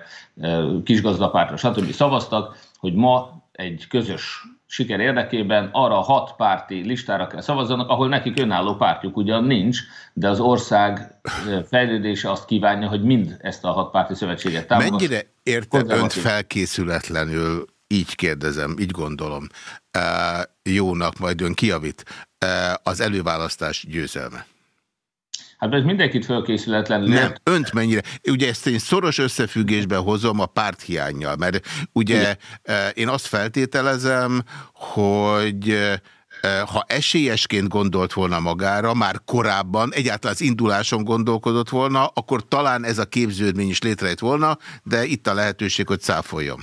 [0.85, 1.91] kisgazdapártra, stb.
[1.91, 8.09] szavaztak, hogy ma egy közös siker érdekében arra a hat párti listára kell szavazzanak, ahol
[8.09, 9.79] nekik önálló pártjuk ugyan nincs,
[10.13, 11.21] de az ország
[11.69, 14.97] fejlődése azt kívánja, hogy mind ezt a hat párti szövetséget támogatja.
[14.97, 19.47] Mennyire érte önt felkészületlenül, így kérdezem, így gondolom,
[20.63, 22.05] jónak majd ön kiavít,
[22.83, 24.47] az előválasztás győzelme?
[25.61, 27.09] Hát ez mindenkit fölkészületlenül.
[27.09, 28.03] Nem, önt mennyire.
[28.31, 32.37] Ugye ezt én szoros összefüggésben hozom a párthiányjal, mert ugye Igen.
[32.62, 34.42] E, én azt feltételezem,
[34.73, 36.01] hogy e,
[36.66, 42.99] ha esélyesként gondolt volna magára, már korábban, egyáltalán az induláson gondolkodott volna, akkor talán ez
[42.99, 46.61] a képződmény is létrejött volna, de itt a lehetőség, hogy cáfoljon.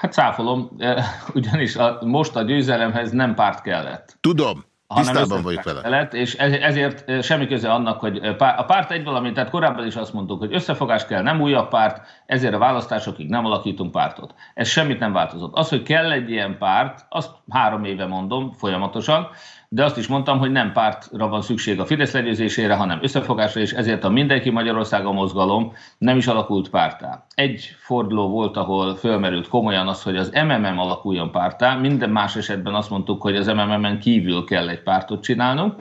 [0.00, 4.16] Hát cáfolom, e, ugyanis a, most a győzelemhez nem párt kellett.
[4.20, 4.64] Tudom.
[4.94, 5.88] Tisztában vagyok vele.
[5.88, 10.12] Lett, és ezért semmi köze annak, hogy a párt egy valami, tehát korábban is azt
[10.12, 14.34] mondtuk, hogy összefogás kell, nem újabb párt, ezért a választásokig nem alakítunk pártot.
[14.54, 15.56] Ez semmit nem változott.
[15.56, 19.28] Az, hogy kell egy ilyen párt, azt három éve mondom folyamatosan,
[19.68, 23.72] de azt is mondtam, hogy nem pártra van szükség a Fidesz legyőzésére, hanem összefogásra, és
[23.72, 27.26] ezért a Mindenki Magyarország a mozgalom nem is alakult pártá.
[27.34, 32.74] Egy forduló volt, ahol fölmerült komolyan az, hogy az MMM alakuljon pártá, minden más esetben
[32.74, 35.74] azt mondtuk, hogy az MMM-en kívül kell egy pártot csinálnunk,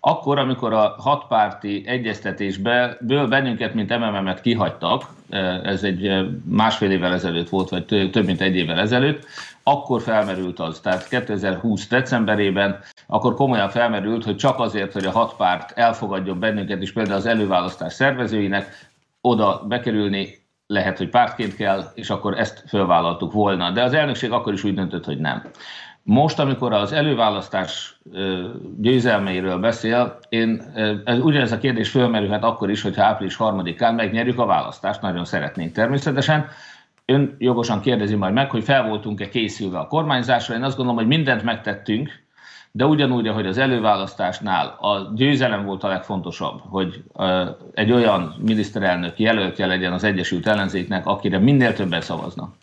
[0.00, 5.02] akkor, amikor a hatpárti egyeztetésből bennünket, mint MMM-et kihagytak,
[5.62, 6.10] ez egy
[6.44, 9.26] másfél évvel ezelőtt volt, vagy több mint egy évvel ezelőtt,
[9.68, 15.36] akkor felmerült az, tehát 2020 decemberében, akkor komolyan felmerült, hogy csak azért, hogy a hat
[15.36, 18.88] párt elfogadjon bennünket is például az előválasztás szervezőinek,
[19.20, 23.70] oda bekerülni lehet, hogy pártként kell, és akkor ezt fölvállaltuk volna.
[23.70, 25.42] De az elnökség akkor is úgy döntött, hogy nem.
[26.02, 28.00] Most, amikor az előválasztás
[28.76, 30.62] győzelmeiről beszél, én,
[31.04, 35.72] ez, ugyanez a kérdés fölmerülhet akkor is, hogyha április harmadikán megnyerjük a választást, nagyon szeretnénk
[35.72, 36.48] természetesen.
[37.06, 40.54] Ön jogosan kérdezi majd meg, hogy fel voltunk-e készülve a kormányzásra.
[40.54, 42.24] Én azt gondolom, hogy mindent megtettünk,
[42.72, 47.02] de ugyanúgy, ahogy az előválasztásnál a győzelem volt a legfontosabb, hogy
[47.74, 52.54] egy olyan miniszterelnök jelöltje legyen az Egyesült Ellenzéknek, akire minél többen szavaznak,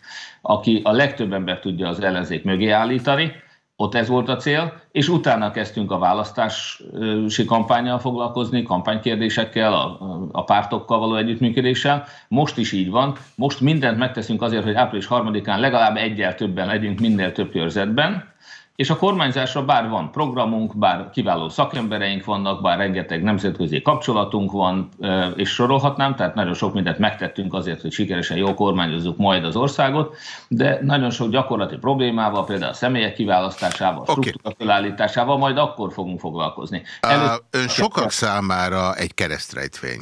[0.42, 3.32] aki a legtöbb ember tudja az ellenzék mögé állítani,
[3.76, 9.98] ott ez volt a cél, és utána kezdtünk a választási kampányjal foglalkozni, kampánykérdésekkel, a,
[10.32, 12.04] a pártokkal való együttműködéssel.
[12.28, 13.16] Most is így van.
[13.34, 18.32] Most mindent megteszünk azért, hogy április harmadikán legalább egyel többen legyünk minél több körzetben,
[18.76, 24.88] és a kormányzásra bár van programunk, bár kiváló szakembereink vannak, bár rengeteg nemzetközi kapcsolatunk van,
[25.36, 30.16] és sorolhatnám, tehát nagyon sok mindent megtettünk azért, hogy sikeresen jól kormányozzuk majd az országot,
[30.48, 34.66] de nagyon sok gyakorlati problémával, például a személyek kiválasztásával, a struktúra okay.
[34.66, 36.82] felállításával majd akkor fogunk foglalkozni.
[37.00, 37.28] Előtt...
[37.28, 40.00] Uh, ön sokak számára egy keresztrejtvény.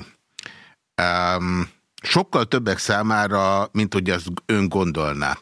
[1.02, 1.70] Um,
[2.02, 5.36] sokkal többek számára, mint hogy azt ön gondolná.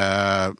[0.00, 0.52] Uh,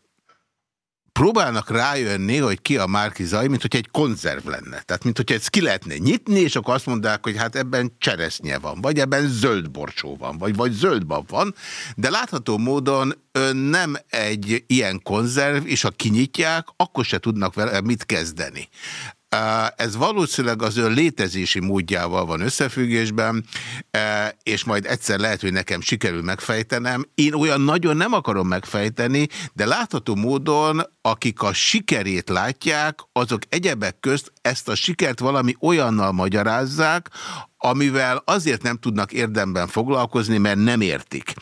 [1.20, 4.80] próbálnak rájönni, hogy ki a Márkizai, mint hogy egy konzerv lenne.
[4.80, 8.58] Tehát, mint hogy ezt ki lehetne nyitni, és akkor azt mondják, hogy hát ebben cseresznye
[8.58, 11.54] van, vagy ebben zöld borsó van, vagy, vagy zöldbab van,
[11.96, 17.80] de látható módon ön nem egy ilyen konzerv, és ha kinyitják, akkor se tudnak vele
[17.80, 18.68] mit kezdeni.
[19.76, 23.44] Ez valószínűleg az ön létezési módjával van összefüggésben,
[24.42, 27.04] és majd egyszer lehet, hogy nekem sikerül megfejtenem.
[27.14, 34.00] Én olyan nagyon nem akarom megfejteni, de látható módon, akik a sikerét látják, azok egyebek
[34.00, 37.10] közt ezt a sikert valami olyannal magyarázzák,
[37.58, 41.34] amivel azért nem tudnak érdemben foglalkozni, mert nem értik.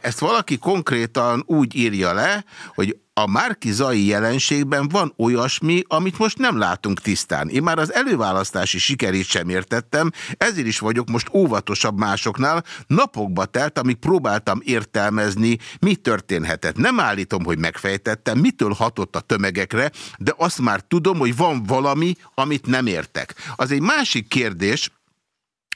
[0.00, 6.58] Ezt valaki konkrétan úgy írja le, hogy a márkizai jelenségben van olyasmi, amit most nem
[6.58, 7.48] látunk tisztán.
[7.48, 12.64] Én már az előválasztási sikerét sem értettem, ezért is vagyok most óvatosabb másoknál.
[12.86, 16.76] Napokba telt, amíg próbáltam értelmezni, mi történhetett.
[16.76, 22.14] Nem állítom, hogy megfejtettem, mitől hatott a tömegekre, de azt már tudom, hogy van valami,
[22.34, 23.34] amit nem értek.
[23.56, 24.90] Az egy másik kérdés,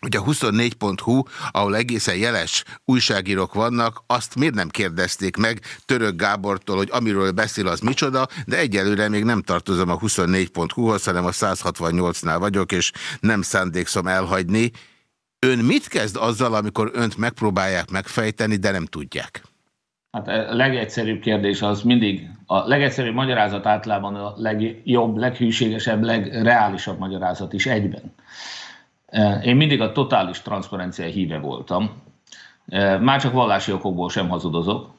[0.00, 6.76] hogy a 24.hu, ahol egészen jeles újságírók vannak, azt miért nem kérdezték meg Török Gábortól,
[6.76, 12.36] hogy amiről beszél az micsoda, de egyelőre még nem tartozom a 24.hu-hoz, hanem a 168-nál
[12.38, 14.70] vagyok, és nem szándékszom elhagyni.
[15.38, 19.42] Ön mit kezd azzal, amikor önt megpróbálják megfejteni, de nem tudják?
[20.10, 27.52] Hát a legegyszerűbb kérdés az mindig, a legegyszerűbb magyarázat általában a legjobb, leghűségesebb, legreálisabb magyarázat
[27.52, 28.14] is egyben.
[29.42, 32.02] Én mindig a totális transzparencia híve voltam.
[33.00, 34.94] Már csak vallási okokból sem hazudozok.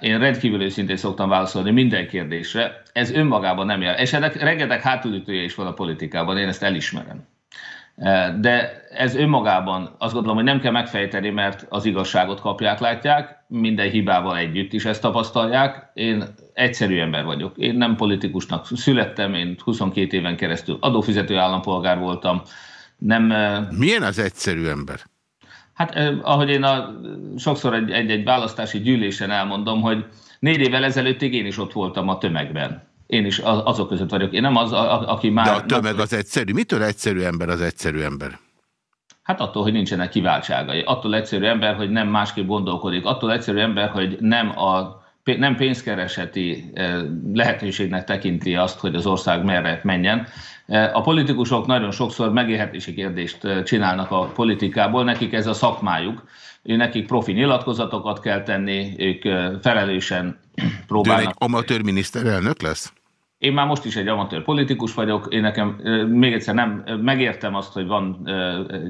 [0.00, 2.82] Én rendkívül őszintén szoktam válaszolni minden kérdésre.
[2.92, 3.98] Ez önmagában nem jel.
[3.98, 7.26] És ennek rengeteg hátulütője is van a politikában, én ezt elismerem.
[8.40, 13.90] De ez önmagában azt gondolom, hogy nem kell megfejteni, mert az igazságot kapják, látják, minden
[13.90, 15.90] hibával együtt is ezt tapasztalják.
[15.94, 17.56] Én egyszerű ember vagyok.
[17.56, 22.42] Én nem politikusnak születtem, én 22 éven keresztül adófizető állampolgár voltam,
[22.98, 23.32] nem...
[23.70, 25.00] Milyen az egyszerű ember?
[25.74, 27.00] Hát ahogy én a,
[27.36, 30.04] sokszor egy-egy választási gyűlésen elmondom, hogy
[30.38, 32.82] négy évvel ezelőttig én is ott voltam a tömegben.
[33.06, 34.32] Én is azok között vagyok.
[34.32, 35.44] Én nem az, a, aki már...
[35.44, 36.52] De a tömeg az egyszerű.
[36.52, 38.38] Mitől egyszerű ember az egyszerű ember?
[39.22, 40.80] Hát attól, hogy nincsenek kiváltságai.
[40.80, 43.04] Attól egyszerű ember, hogy nem másképp gondolkodik.
[43.04, 46.72] Attól egyszerű ember, hogy nem a nem pénzkereseti
[47.32, 50.26] lehetőségnek tekinti azt, hogy az ország merre menjen,
[50.92, 56.24] a politikusok nagyon sokszor megélhetési kérdést csinálnak a politikából, nekik ez a szakmájuk,
[56.62, 59.22] nekik profi nyilatkozatokat kell tenni, ők
[59.62, 60.38] felelősen
[60.86, 61.24] próbálnak.
[61.24, 62.92] De egy amatőr miniszterelnök lesz?
[63.38, 65.68] Én már most is egy amatőr politikus vagyok, én nekem
[66.08, 68.28] még egyszer nem megértem azt, hogy van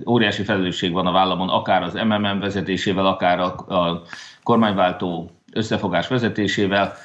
[0.09, 4.03] óriási felelősség van a vállamon, akár az MMM vezetésével, akár a, a
[4.43, 6.97] kormányváltó összefogás vezetésével,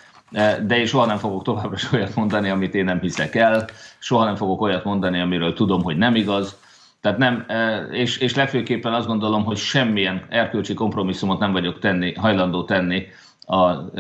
[0.65, 3.65] de én soha nem fogok továbbra is olyat mondani, amit én nem hiszek el,
[4.00, 6.58] soha nem fogok olyat mondani, amiről tudom, hogy nem igaz.
[7.02, 7.46] Tehát nem,
[7.92, 13.08] és, és legfőképpen azt gondolom, hogy semmilyen erkölcsi kompromisszumot nem vagyok tenni, hajlandó tenni
[13.42, 13.92] a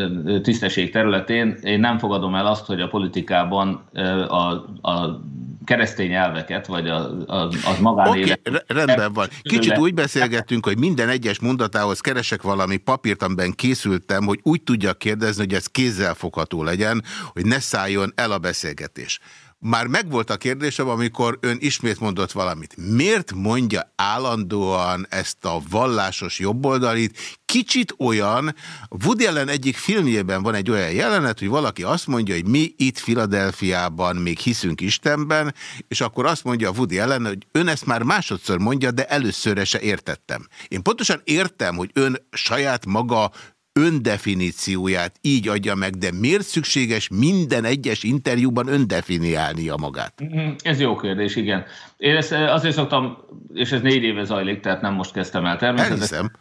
[0.41, 1.57] tisztesség területén.
[1.61, 3.83] Én nem fogadom el azt, hogy a politikában
[4.27, 5.21] a, a
[5.69, 8.39] keresztény elveket, vagy az, az, az magánélet.
[8.47, 9.27] Okay, rendben van.
[9.41, 14.97] Kicsit úgy beszélgettünk, hogy minden egyes mondatához keresek valami papírt, amiben készültem, hogy úgy tudjak
[14.97, 17.03] kérdezni, hogy ez kézzelfogható legyen,
[17.33, 19.19] hogy ne szálljon el a beszélgetés.
[19.61, 22.75] Már megvolt a kérdésem, amikor ön ismét mondott valamit.
[22.77, 27.17] Miért mondja állandóan ezt a vallásos jobboldalit?
[27.45, 28.55] Kicsit olyan,
[29.03, 32.97] Woody Allen egyik filmjében van egy olyan jelenet, hogy valaki azt mondja, hogy mi itt
[32.97, 35.55] Filadelfiában még hiszünk Istenben,
[35.87, 39.63] és akkor azt mondja a Woody Allen, hogy ön ezt már másodszor mondja, de előszörre
[39.63, 40.47] se értettem.
[40.67, 43.31] Én pontosan értem, hogy ön saját maga
[43.73, 50.13] öndefinícióját így adja meg, de miért szükséges minden egyes interjúban öndefiniálnia magát?
[50.21, 51.65] Mhm, ez jó kérdés, igen.
[51.97, 53.17] Én ezt eh, azért szoktam,
[53.53, 56.31] és ez négy éve zajlik, tehát nem most kezdtem el természetesen.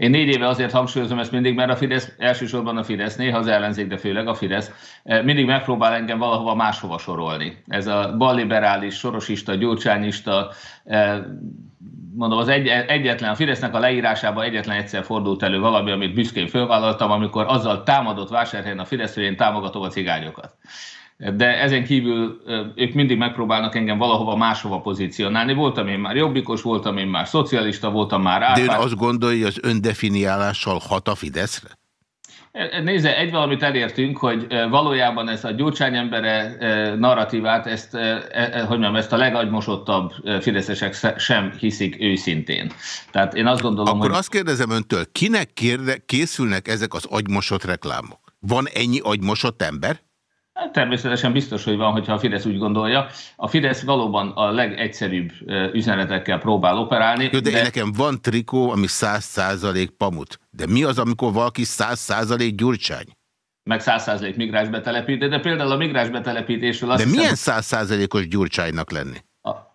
[0.00, 3.46] Én négy éve azért hangsúlyozom ezt mindig, mert a Fidesz, elsősorban a Fidesz, néha az
[3.46, 4.70] ellenzék, de főleg a Fidesz,
[5.02, 7.62] eh, mindig megpróbál engem valahova máshova sorolni.
[7.66, 10.50] Ez a balliberális, sorosista, gyurcsányista,
[10.84, 11.18] eh,
[12.14, 16.46] mondom, az egy, egyetlen, a Fidesznek a leírásában egyetlen egyszer fordult elő valami, amit büszkén
[16.46, 20.54] fölvállaltam, amikor azzal támadott vásárhelyen a Fidesz, hogy én támogatom a cigányokat.
[21.36, 22.40] De ezen kívül
[22.74, 25.54] ők mindig megpróbálnak engem valahova máshova pozícionálni.
[25.54, 28.66] Voltam én már jobbikos, voltam én már szocialista, voltam már átpár.
[28.66, 31.68] De ön azt gondolja, hogy az öndefiniálással hat a Fideszre?
[32.82, 36.56] Nézze, egy valamit elértünk, hogy valójában ezt a Gyurcsány embere
[36.98, 42.72] narratívát, ezt, e, e, hogy mondjam, ezt a legagymosottabb fideszesek sem hiszik őszintén.
[43.10, 44.18] Tehát én azt gondolom, Akkor hogy...
[44.18, 48.20] azt kérdezem öntől, kinek kérde, készülnek ezek az agymosott reklámok?
[48.38, 50.00] Van ennyi agymosott ember?
[50.52, 53.06] Hát természetesen biztos, hogy van, hogyha a Fidesz úgy gondolja.
[53.36, 55.30] A Fidesz valóban a legegyszerűbb
[55.72, 57.28] üzenetekkel próbál operálni.
[57.32, 57.62] Jó, de, de...
[57.62, 60.40] nekem van trikó, ami 100% pamut.
[60.50, 63.06] De mi az, amikor valaki 100% gyurcsány?
[63.62, 69.18] meg 100% migráns betelepítés, de például a migráns betelepítésről azt De milyen 100%-os gyurcsánynak lenni?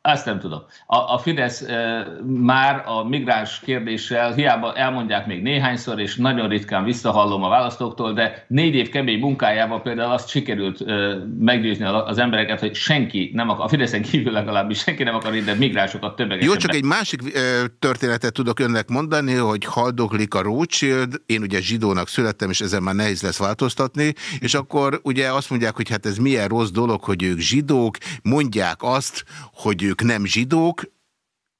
[0.06, 0.64] Ezt nem tudom.
[0.88, 6.84] A, a Fidesz e, már a migráns kérdéssel hiába elmondják még néhányszor, és nagyon ritkán
[6.84, 10.94] visszahallom a választóktól, de négy év kemény munkájával például azt sikerült e,
[11.40, 15.54] meggyőzni az embereket, hogy senki nem akar, a Fideszen kívül legalábbis senki nem akar ide
[15.54, 16.44] migránsokat többeket.
[16.44, 16.78] Jó, csak be.
[16.78, 17.40] egy másik e,
[17.80, 22.96] történetet tudok önnek mondani, hogy haldoklik a Rothschild, én ugye zsidónak születtem, és ezen már
[22.96, 27.24] nehéz lesz változtatni, és akkor ugye azt mondják, hogy hát ez milyen rossz dolog, hogy
[27.24, 30.82] ők zsidók, mondják azt, hogy ők nem zsidók,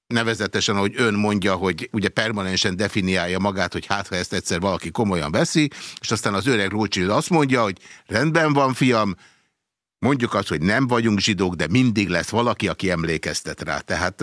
[0.08, 4.92] nevezetesen, hogy ön mondja, hogy ugye permanensen definiálja magát, hogy hát ha ezt egyszer valaki
[4.92, 5.70] komolyan veszi,
[6.02, 9.16] és aztán az öreg Rothschild azt mondja, hogy rendben van, fiam,
[10.00, 13.80] mondjuk azt, hogy nem vagyunk zsidók, de mindig lesz valaki, aki emlékeztet rá.
[13.80, 14.22] Tehát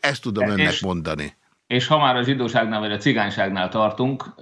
[0.00, 1.36] ezt tudom önnek és, mondani.
[1.66, 4.34] És ha már a zsidóságnál vagy a cigányságnál tartunk,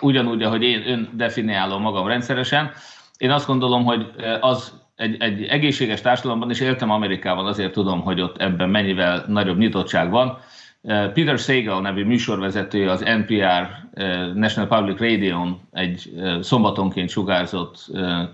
[0.00, 2.72] ugyanúgy, ahogy én ön definiálom magam rendszeresen,
[3.16, 4.06] én azt gondolom, hogy
[4.40, 9.58] az egy, egy egészséges társadalomban, és éltem Amerikában, azért tudom, hogy ott ebben mennyivel nagyobb
[9.58, 10.38] nyitottság van.
[10.82, 17.86] Eh, Peter Sagal nevű műsorvezető az NPR eh, National Public Radio-n egy eh, szombatonként sugárzott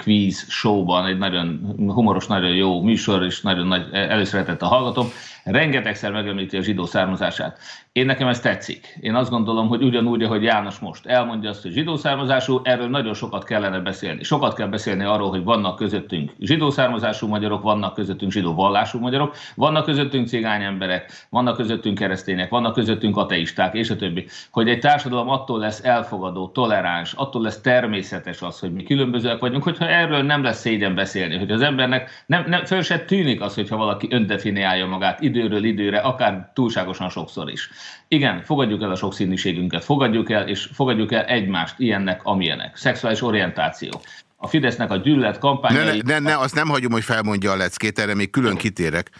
[0.04, 5.06] quiz showban, egy nagyon humoros, nagyon jó műsor, és nagyon nagy előszeretett a hallgatom,
[5.44, 7.58] rengetegszer megemlíti a zsidó származását.
[7.92, 8.98] Én nekem ez tetszik.
[9.00, 13.14] Én azt gondolom, hogy ugyanúgy, ahogy János most elmondja azt, hogy zsidó származású, erről nagyon
[13.14, 14.22] sokat kellene beszélni.
[14.22, 19.36] Sokat kell beszélni arról, hogy vannak közöttünk zsidó származású magyarok, vannak közöttünk zsidó vallású magyarok,
[19.54, 24.26] vannak közöttünk cigány emberek, vannak közöttünk keresztények, vannak közöttünk ateisták, és a többi.
[24.50, 29.62] Hogy egy társadalom attól lesz elfogadó, toleráns, attól lesz természetes az, hogy mi különbözőek vagyunk,
[29.62, 33.54] hogyha erről nem lesz szégyen beszélni, hogy az embernek nem, nem föl se tűnik az,
[33.54, 37.70] hogyha valaki öndefiniálja magát időről időre, akár túlságosan sokszor is.
[38.08, 42.76] Igen, fogadjuk el a sokszínűségünket, fogadjuk el, és fogadjuk el egymást ilyennek, amilyenek.
[42.76, 44.00] Szexuális orientáció.
[44.36, 46.02] A Fidesznek a gyűlölet kampányai...
[46.04, 49.10] Ne, ne, ne, azt nem hagyom, hogy felmondja a leckét, erre még külön kitérek.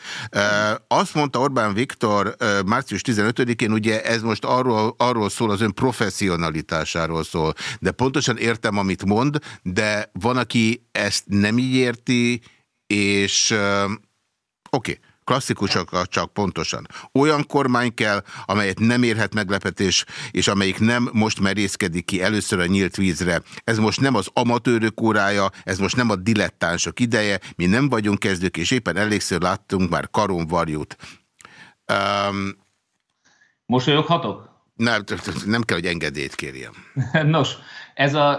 [0.88, 7.24] azt mondta Orbán Viktor március 15-én, ugye ez most arról, arról szól, az ön professzionalitásáról
[7.24, 12.40] szól, de pontosan értem, amit mond, de van, aki ezt nem így érti,
[12.86, 14.98] és oké, okay
[15.32, 16.86] klasszikusokat csak pontosan.
[17.12, 22.66] Olyan kormány kell, amelyet nem érhet meglepetés, és amelyik nem most merészkedik ki először a
[22.66, 23.42] nyílt vízre.
[23.64, 28.18] Ez most nem az amatőrök órája, ez most nem a dilettánsok ideje, mi nem vagyunk
[28.18, 30.96] kezdők, és éppen elégszer láttunk már karonvarjút.
[31.92, 32.56] Um,
[33.66, 34.51] Mosolyoghatok?
[34.76, 35.02] Nem,
[35.46, 36.72] nem kell, hogy engedélyt kérjem.
[37.36, 37.56] Nos,
[37.94, 38.38] ez a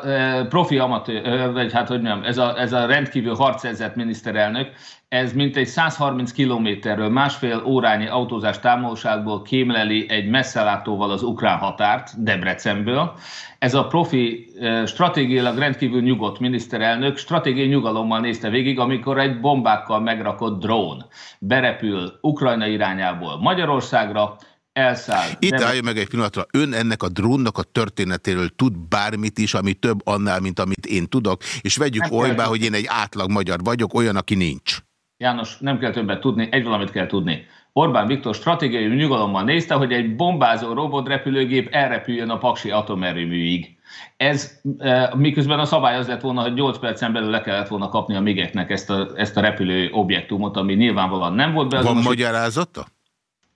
[0.50, 4.72] profi amatőr, vagy hát hogy nem, ez a, ez a rendkívül harcedzett miniszterelnök,
[5.08, 13.14] ez mintegy 130 kilométerről, másfél órányi autózás távolságból kémleli egy messzelátóval az ukrán határt, Debrecenből.
[13.60, 14.50] Ez a profi,
[14.86, 21.06] stratégiailag rendkívül nyugodt miniszterelnök stratégiai nyugalommal nézte végig, amikor egy bombákkal megrakott drón
[21.40, 24.36] berepül Ukrajna irányából Magyarországra,
[24.74, 25.30] elszáll.
[25.40, 25.64] Itt nem...
[25.64, 30.08] állja meg egy pillanatra, ön ennek a drónnak a történetéről tud bármit is, ami több
[30.08, 34.16] annál, mint amit én tudok, és vegyük olybá, hogy én egy átlag magyar vagyok, olyan,
[34.16, 34.78] aki nincs.
[35.18, 37.46] János, nem kell többet tudni, egy valamit kell tudni.
[37.76, 43.78] Orbán Viktor stratégiai nyugalommal nézte, hogy egy bombázó robotrepülőgép elrepüljön a Paksi atomerőműig.
[44.18, 47.90] Ez e, miközben a szabály az lett volna, hogy 8 percen belül le kellett volna
[47.90, 51.82] kapni a migeknek ezt a, ezt a repülő objektumot, ami nyilvánvalóan nem volt be.
[51.82, 52.86] Van magyarázata?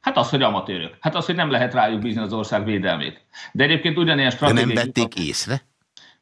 [0.08, 0.98] Hát az, hogy amatőrök.
[1.00, 3.22] Hát az, hogy nem lehet rájuk bízni az ország védelmét.
[3.52, 4.66] De egyébként ugyanilyen stratégiai...
[4.68, 5.62] De nem vették észre?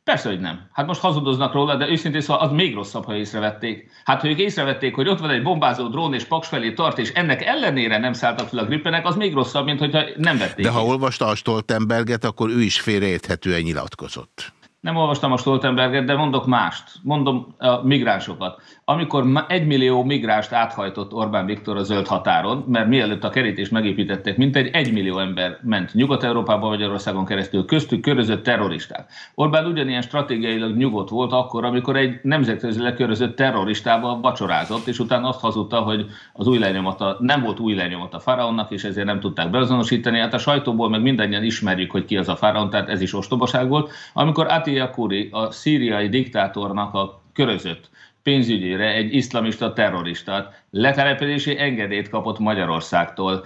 [0.03, 0.69] Persze, hogy nem.
[0.71, 3.91] Hát most hazudoznak róla, de őszintén szóval az még rosszabb, ha észrevették.
[4.03, 7.11] Hát, ha ők észrevették, hogy ott van egy bombázó drón és paks felé tart, és
[7.11, 10.65] ennek ellenére nem szálltak fel a grippenek, az még rosszabb, mint hogyha nem vették.
[10.65, 14.53] De ha olvasta a Stoltenberget, akkor ő is félreérthetően nyilatkozott.
[14.79, 16.83] Nem olvastam a Stoltenberget, de mondok mást.
[17.03, 18.61] Mondom a migránsokat.
[18.87, 24.37] Amikor egy millió migránst áthajtott Orbán Viktor a zöld határon, mert mielőtt a kerítést megépítettek,
[24.37, 29.11] mintegy egy millió ember ment Nyugat-Európába, Magyarországon keresztül, köztük körözött terroristák.
[29.35, 35.39] Orbán ugyanilyen stratégiailag nyugodt volt akkor, amikor egy nemzetközileg körözött terroristával vacsorázott, és utána azt
[35.39, 40.19] hazudta, hogy az új lenyomata, nem volt új lenyomata Faraonnak, és ezért nem tudták beazonosítani.
[40.19, 43.67] Hát a sajtóból meg mindannyian ismerjük, hogy ki az a Faraon, tehát ez is ostobaság
[43.67, 43.91] volt.
[44.13, 47.89] Amikor Ati Yakuri, a szíriai diktátornak a körözött
[48.25, 53.45] pénzügyére egy iszlamista terroristát letelepedési engedélyt kapott Magyarországtól.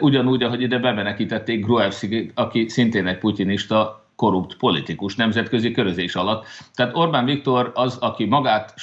[0.00, 6.46] Ugyanúgy, ahogy ide bemenekítették Gruevski, aki szintén egy putinista korrupt politikus nemzetközi körözés alatt.
[6.74, 8.74] Tehát Orbán Viktor az, aki magát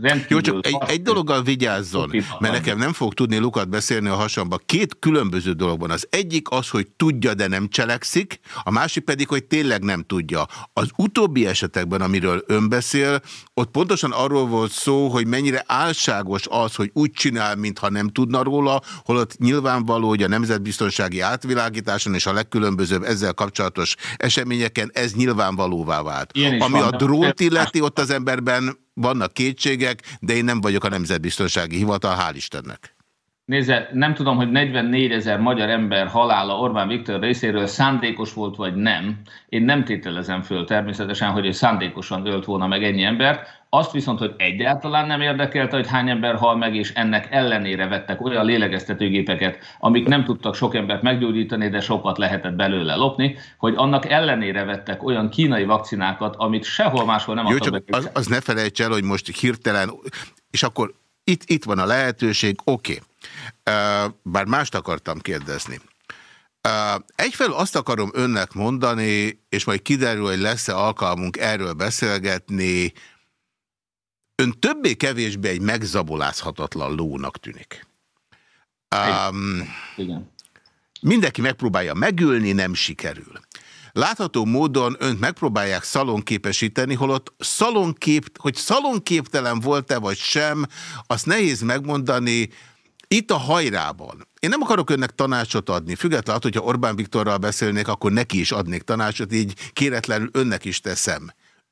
[0.00, 0.26] rendkívül...
[0.28, 4.58] Jó, csak egy, egy dologgal vigyázzon, mert nekem nem fog tudni Lukat beszélni a hasamba.
[4.66, 5.90] Két különböző dologban.
[5.90, 10.46] Az egyik az, hogy tudja, de nem cselekszik, a másik pedig, hogy tényleg nem tudja.
[10.72, 13.20] Az utóbbi esetekben, amiről ön beszél,
[13.54, 18.42] ott pontosan arról volt szó, hogy mennyire álságos az, hogy úgy csinál, mintha nem tudna
[18.42, 25.14] róla, holott nyilvánvaló, hogy a nemzetbiztonsági átvilágításon és a legkülönbözőbb ezzel kapcsolatos esemény eseményeken ez
[25.14, 26.32] nyilvánvalóvá vált.
[26.58, 31.76] Ami a drónt illeti, ott az emberben vannak kétségek, de én nem vagyok a Nemzetbiztonsági
[31.76, 32.95] Hivatal, hál' Istennek.
[33.46, 38.74] Nézze, nem tudom, hogy 44 ezer magyar ember halála Orbán Viktor részéről szándékos volt, vagy
[38.74, 39.20] nem.
[39.48, 43.48] Én nem tételezem föl természetesen, hogy ő szándékosan ölt volna meg ennyi embert.
[43.68, 48.20] Azt viszont, hogy egyáltalán nem érdekelte, hogy hány ember hal meg, és ennek ellenére vettek
[48.20, 54.10] olyan lélegeztetőgépeket, amik nem tudtak sok embert meggyógyítani, de sokat lehetett belőle lopni, hogy annak
[54.10, 58.80] ellenére vettek olyan kínai vakcinákat, amit sehol máshol nem adtak csak az, az ne felejts
[58.80, 59.90] el, hogy most hirtelen,
[60.50, 60.94] és akkor
[61.24, 62.92] itt, itt van a lehetőség, oké.
[62.92, 63.04] Okay.
[64.22, 65.80] Bár mást akartam kérdezni.
[67.14, 72.92] Egyfelől azt akarom önnek mondani, és majd kiderül, hogy lesz-e alkalmunk erről beszélgetni,
[74.34, 77.86] ön többé-kevésbé egy megzabolázhatatlan lónak tűnik.
[78.96, 80.34] Um, Igen.
[81.00, 83.40] Mindenki megpróbálja megülni, nem sikerül.
[83.92, 90.66] Látható módon önt megpróbálják szalonképesíteni, holott szalonkép, hogy szalonképtelen volt-e vagy sem,
[91.06, 92.48] azt nehéz megmondani,
[93.08, 94.28] itt a hajrában.
[94.40, 98.82] Én nem akarok önnek tanácsot adni, függetlenül, hogyha Orbán Viktorral beszélnék, akkor neki is adnék
[98.82, 101.30] tanácsot, így kéretlenül önnek is teszem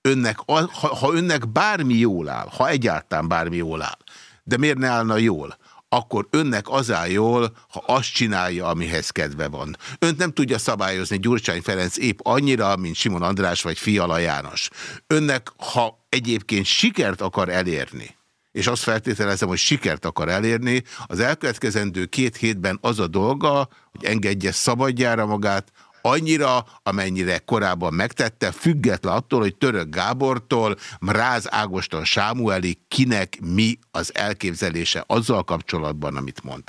[0.09, 3.99] önnek, ha, ha önnek bármi jól áll, ha egyáltalán bármi jól áll,
[4.43, 5.57] de miért ne állna jól?
[5.89, 9.77] akkor önnek az áll jól, ha azt csinálja, amihez kedve van.
[9.99, 14.69] Önt nem tudja szabályozni Gyurcsány Ferenc épp annyira, mint Simon András vagy Fiala János.
[15.07, 18.17] Önnek, ha egyébként sikert akar elérni,
[18.55, 24.05] és azt feltételezem, hogy sikert akar elérni, az elkövetkezendő két hétben az a dolga, hogy
[24.05, 32.79] engedje szabadjára magát, annyira, amennyire korábban megtette, független attól, hogy Török Gábortól, Mráz Ágoston Sámueli
[32.89, 36.63] kinek mi az elképzelése azzal kapcsolatban, amit mond.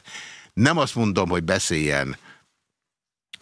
[0.54, 2.18] Nem azt mondom, hogy beszéljen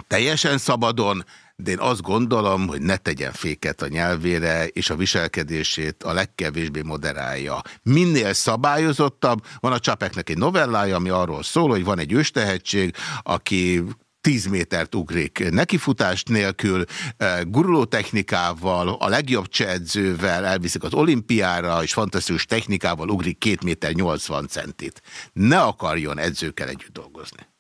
[0.08, 1.26] teljesen szabadon,
[1.64, 6.82] de én azt gondolom, hogy ne tegyen féket a nyelvére, és a viselkedését a legkevésbé
[6.82, 7.62] moderálja.
[7.84, 13.84] Minél szabályozottabb, van a Csapeknek egy novellája, ami arról szól, hogy van egy őstehetség, aki
[14.22, 16.84] 10 métert ugrik nekifutást nélkül,
[17.18, 23.92] eh, guruló technikával, a legjobb csehedzővel elviszik az olimpiára, és fantasztikus technikával ugrik 2 méter
[23.92, 25.02] 80 centit.
[25.34, 27.53] Ne akarjon edzőkkel együtt dolgozni.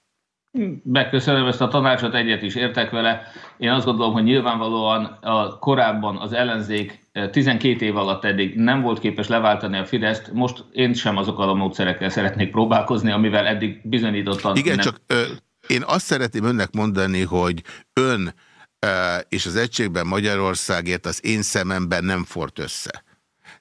[0.84, 3.22] Megköszönöm ezt a tanácsot, egyet is értek vele.
[3.58, 7.00] Én azt gondolom, hogy nyilvánvalóan a korábban az ellenzék
[7.32, 11.50] 12 eh, év alatt eddig nem volt képes leváltani a Fideszt, most én sem azokkal
[11.50, 14.56] a módszerekkel szeretnék próbálkozni, amivel eddig bizonyítottan...
[14.56, 14.86] Igen, nem...
[14.86, 15.24] csak ö,
[15.68, 18.34] én azt szeretném önnek mondani, hogy ön
[18.80, 23.04] ö, és az egységben Magyarországért az én szememben nem fort össze.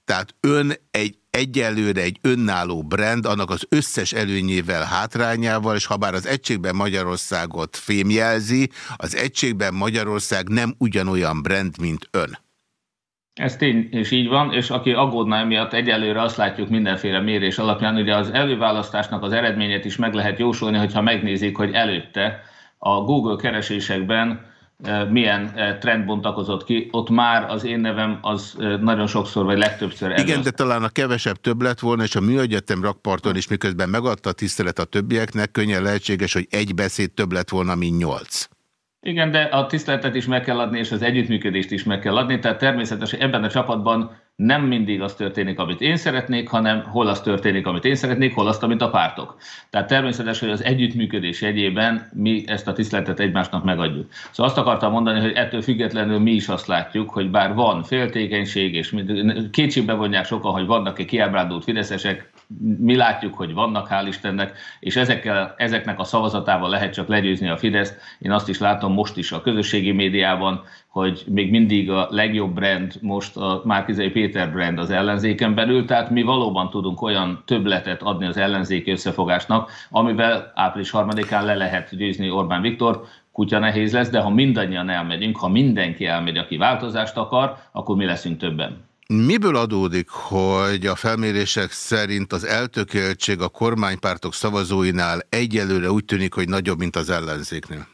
[0.05, 6.14] Tehát ön egy egyelőre egy önálló brand, annak az összes előnyével, hátrányával, és ha bár
[6.14, 12.39] az egységben Magyarországot fémjelzi, az egységben Magyarország nem ugyanolyan brand, mint ön.
[13.35, 17.97] Ez tény, és így van, és aki aggódna emiatt, egyelőre azt látjuk mindenféle mérés alapján,
[17.97, 22.43] ugye az előválasztásnak az eredményét is meg lehet jósolni, hogyha megnézik, hogy előtte
[22.78, 24.52] a Google keresésekben
[25.11, 30.26] milyen trend bontakozott ki, ott már az én nevem az nagyon sokszor, vagy legtöbbször előtt.
[30.26, 34.28] Igen, de talán a kevesebb több lett volna, és a műegyetem rakparton is miközben megadta
[34.28, 38.49] a tisztelet a többieknek, könnyen lehetséges, hogy egy beszéd több lett volna, mint nyolc.
[39.01, 42.39] Igen, de a tiszteletet is meg kell adni, és az együttműködést is meg kell adni,
[42.39, 47.20] tehát természetesen ebben a csapatban nem mindig az történik, amit én szeretnék, hanem hol az
[47.20, 49.37] történik, amit én szeretnék, hol azt, amit a pártok.
[49.70, 54.12] Tehát természetesen, hogy az együttműködés jegyében mi ezt a tiszteletet egymásnak megadjuk.
[54.30, 58.74] Szóval azt akartam mondani, hogy ettől függetlenül mi is azt látjuk, hogy bár van féltékenység,
[58.74, 58.95] és
[59.51, 62.32] kétségbe vonják sokan, hogy vannak-e kiábrándult fideszesek,
[62.79, 67.57] mi látjuk, hogy vannak, hál' Istennek, és ezekkel, ezeknek a szavazatával lehet csak legyőzni a
[67.57, 68.01] Fideszt.
[68.19, 72.93] Én azt is látom most is a közösségi médiában, hogy még mindig a legjobb brand
[73.01, 78.27] most a Márkizai Péter brand az ellenzéken belül, tehát mi valóban tudunk olyan többletet adni
[78.27, 84.21] az ellenzéki összefogásnak, amivel április harmadikán le lehet győzni Orbán Viktor, kutya nehéz lesz, de
[84.21, 88.91] ha mindannyian elmegyünk, ha mindenki elmegy, aki változást akar, akkor mi leszünk többen.
[89.13, 96.49] Miből adódik, hogy a felmérések szerint az eltökéltség a kormánypártok szavazóinál egyelőre úgy tűnik, hogy
[96.49, 97.87] nagyobb, mint az ellenzéknél?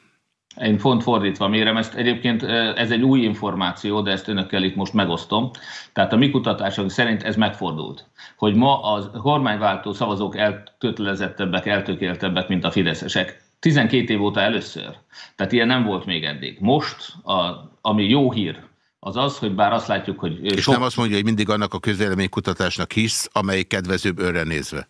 [0.60, 1.94] Én font fordítva mérem ezt.
[1.94, 2.42] Egyébként
[2.76, 5.50] ez egy új információ, de ezt önökkel itt most megosztom.
[5.92, 8.06] Tehát a mi kutatásunk szerint ez megfordult.
[8.36, 13.42] Hogy ma a kormányváltó szavazók elkötelezettebbek, eltökéltebbek, mint a fideszesek.
[13.58, 14.96] 12 év óta először.
[15.36, 16.56] Tehát ilyen nem volt még eddig.
[16.60, 18.67] Most, a, ami jó hír,
[19.00, 20.44] az az, hogy bár azt látjuk, hogy...
[20.44, 20.74] És sok...
[20.74, 24.88] nem azt mondja, hogy mindig annak a közvéleménykutatásnak hisz, amely kedvezőbb önre nézve.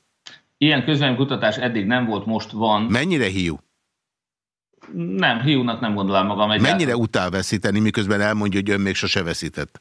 [0.59, 2.83] Ilyen közvéleménykutatás eddig nem volt, most van.
[2.83, 3.59] Mennyire hiú?
[4.93, 6.51] Nem, hiúnak nem gondolom magam.
[6.51, 9.81] Egy Mennyire utál veszíteni, miközben elmondja, hogy ön még sose veszített?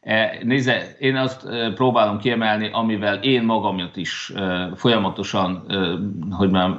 [0.00, 4.32] E, nézze, én azt próbálom kiemelni, amivel én magamat is
[4.76, 5.64] folyamatosan,
[6.30, 6.78] hogy már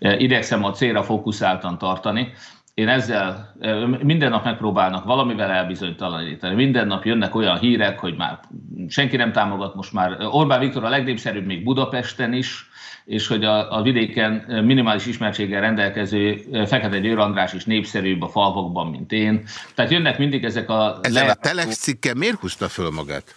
[0.00, 2.32] idegszem a célra fókuszáltan tartani
[2.74, 3.54] én ezzel
[4.02, 6.54] minden nap megpróbálnak valamivel elbizonytalanítani.
[6.54, 8.40] Minden nap jönnek olyan hírek, hogy már
[8.88, 10.16] senki nem támogat most már.
[10.30, 12.70] Orbán Viktor a legnépszerűbb még Budapesten is,
[13.04, 14.32] és hogy a, a vidéken
[14.64, 19.44] minimális ismertséggel rendelkező Fekete Győr András is népszerűbb a falvakban, mint én.
[19.74, 20.98] Tehát jönnek mindig ezek a...
[21.00, 23.34] Ezzel a Telex cikke miért húzta föl magát?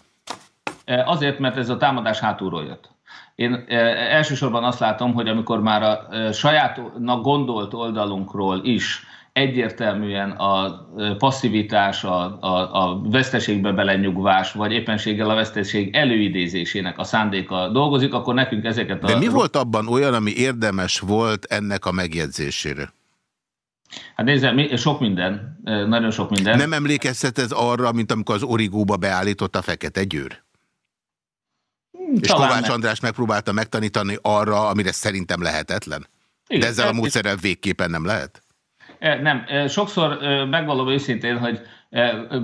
[0.86, 2.90] Azért, mert ez a támadás hátulról jött.
[3.36, 3.64] Én
[4.10, 9.04] elsősorban azt látom, hogy amikor már a sajátnak gondolt oldalunkról is
[9.36, 10.86] egyértelműen a
[11.18, 18.34] passzivitás, a, a, a veszteségbe belenyugvás, vagy éppenséggel a veszteség előidézésének a szándéka dolgozik, akkor
[18.34, 19.08] nekünk ezeket a...
[19.08, 22.94] De mi volt abban olyan, ami érdemes volt ennek a megjegyzésére?
[24.16, 26.58] Hát nézze, sok minden, nagyon sok minden.
[26.58, 30.44] Nem emlékezhet ez arra, mint amikor az origóba beállított a Fekete Győr?
[31.92, 32.72] Hmm, És Kovács nem.
[32.72, 36.08] András megpróbálta megtanítani arra, amire szerintem lehetetlen?
[36.48, 38.45] Igen, De ezzel a módszerrel végképpen nem lehet?
[39.22, 40.18] Nem, sokszor
[40.50, 41.62] megvalom őszintén, hogy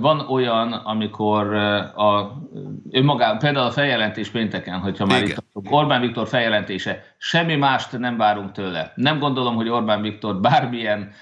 [0.00, 2.38] van olyan, amikor a,
[2.90, 5.36] önmagában, például a feljelentés pénteken, hogyha már Igen.
[5.54, 8.92] itt Orbán Viktor feljelentése, semmi mást nem várunk tőle.
[8.94, 11.12] Nem gondolom, hogy Orbán Viktor bármilyen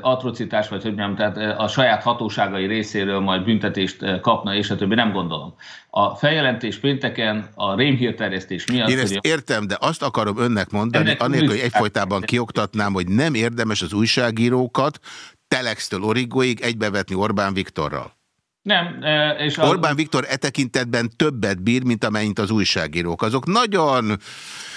[0.00, 4.94] atrocitás, vagy hogy mondjam, tehát a saját hatóságai részéről majd büntetést kapna, és a többi,
[4.94, 5.54] nem gondolom.
[5.90, 8.88] A feljelentés pénteken a rémhírterjesztés miatt...
[8.88, 13.82] Én ezt értem, de azt akarom önnek mondani, anélkül, hogy egyfolytában kioktatnám, hogy nem érdemes
[13.82, 15.00] az újságírókat
[15.52, 18.12] Telextől Origóig egybevetni Orbán Viktorral.
[18.62, 19.02] Nem,
[19.38, 19.66] és a...
[19.66, 23.22] Orbán Viktor e tekintetben többet bír, mint amennyit az újságírók.
[23.22, 24.16] Azok nagyon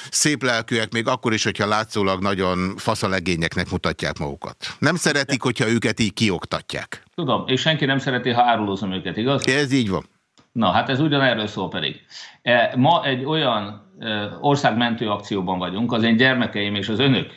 [0.09, 4.55] szép lelkűek, még akkor is, hogyha látszólag nagyon faszalegényeknek mutatják magukat.
[4.79, 7.03] Nem szeretik, hogyha őket így kioktatják.
[7.15, 9.47] Tudom, és senki nem szereti, ha árulózom őket, igaz?
[9.47, 10.05] Ez így van.
[10.51, 12.01] Na, hát ez ugyanerről szól pedig.
[12.41, 13.93] E, ma egy olyan
[14.39, 17.35] országmentő akcióban vagyunk, az én gyermekeim és az önök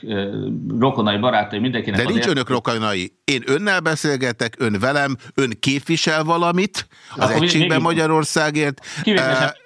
[0.79, 1.99] rokonai, barátai, mindenkinek...
[1.99, 2.35] De nincs azért...
[2.35, 3.13] önök rokonai.
[3.25, 8.87] Én önnel beszélgetek, ön velem, ön képvisel valamit az Akkor egységben Magyarországért.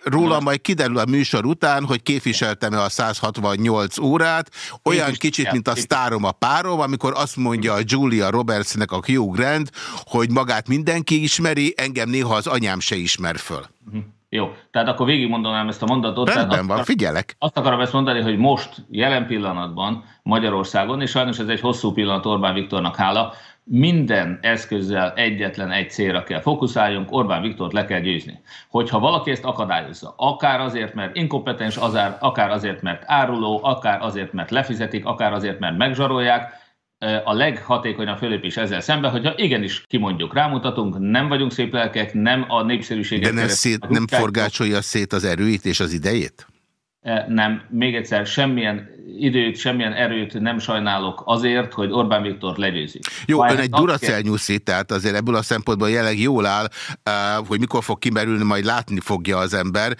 [0.04, 4.50] Róla majd kiderül a műsor után, hogy képviseltem-e a 168 órát,
[4.84, 9.36] olyan kicsit, mint a sztárom a párom, amikor azt mondja a Julia Robertsnek a Hugh
[9.36, 9.70] Grant,
[10.04, 13.64] hogy magát mindenki ismeri, engem néha az anyám se ismer föl.
[13.86, 14.02] Uh -huh.
[14.34, 16.34] Jó, tehát akkor végigmondanám ezt a mondatot.
[16.34, 17.36] Rendben van, figyelek.
[17.38, 22.26] Azt akarom ezt mondani, hogy most, jelen pillanatban Magyarországon, és sajnos ez egy hosszú pillanat
[22.26, 23.32] Orbán Viktornak hála,
[23.64, 28.40] minden eszközzel egyetlen egy célra kell fókuszáljunk, Orbán Viktort le kell győzni.
[28.68, 31.76] Hogyha valaki ezt akadályozza, akár azért, mert inkompetens,
[32.18, 36.60] akár azért, mert áruló, akár azért, mert lefizetik, akár azért, mert megzsarolják,
[37.24, 42.62] a leghatékonyabb fölépés ezzel szemben, hogyha igenis kimondjuk, rámutatunk, nem vagyunk szép lelkek, nem a
[42.62, 43.32] népszerűséget...
[43.32, 46.46] De nem, szét, nem forgácsolja szét az erőit és az idejét?
[47.28, 48.88] Nem, még egyszer, semmilyen
[49.18, 52.98] időt, semmilyen erőt nem sajnálok azért, hogy Orbán Viktor legyőzi.
[53.26, 54.22] Jó, Bár ön egy Duracell
[54.64, 56.68] tehát azért ebből a szempontból jelenleg jól áll,
[57.46, 59.96] hogy mikor fog kimerülni, majd látni fogja az ember.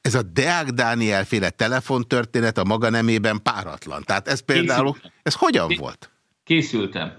[0.00, 4.02] Ez a Deák Dániel féle telefontörténet a maga nemében páratlan.
[4.04, 6.10] Tehát ez például, ez hogyan volt?
[6.48, 7.12] Készültem.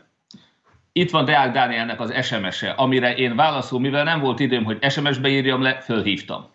[0.92, 5.30] Itt van Deák Dánielnek az SMS-e, amire én válaszol, mivel nem volt időm, hogy SMS-be
[5.30, 6.46] írjam le, fölhívtam.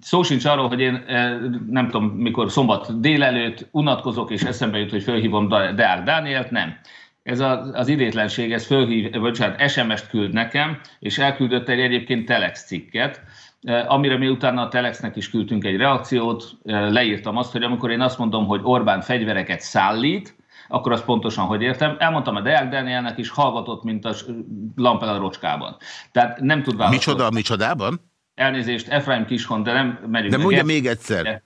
[0.00, 4.90] Szó sincs arról, hogy én eh, nem tudom, mikor szombat délelőtt unatkozok, és eszembe jut,
[4.90, 6.78] hogy fölhívom Deák Dánielt, nem.
[7.22, 12.66] Ez az, az idétlenség, ez fölhív, bocsánat, SMS-t küld nekem, és elküldött egy egyébként Telex
[12.66, 13.20] cikket,
[13.62, 17.90] eh, amire mi utána a Telexnek is küldtünk egy reakciót, eh, leírtam azt, hogy amikor
[17.90, 20.40] én azt mondom, hogy Orbán fegyvereket szállít,
[20.72, 21.96] akkor azt pontosan hogy értem.
[21.98, 24.14] Elmondtam a Deák Danielnek is, hallgatott, mint a
[24.74, 25.76] lampel a rocskában.
[26.12, 26.96] Tehát nem tud válaszolni.
[26.96, 28.10] Micsoda, micsodában?
[28.34, 30.32] Elnézést, Efraim Kishon, de nem megyünk.
[30.32, 31.42] De mondja még egyszer.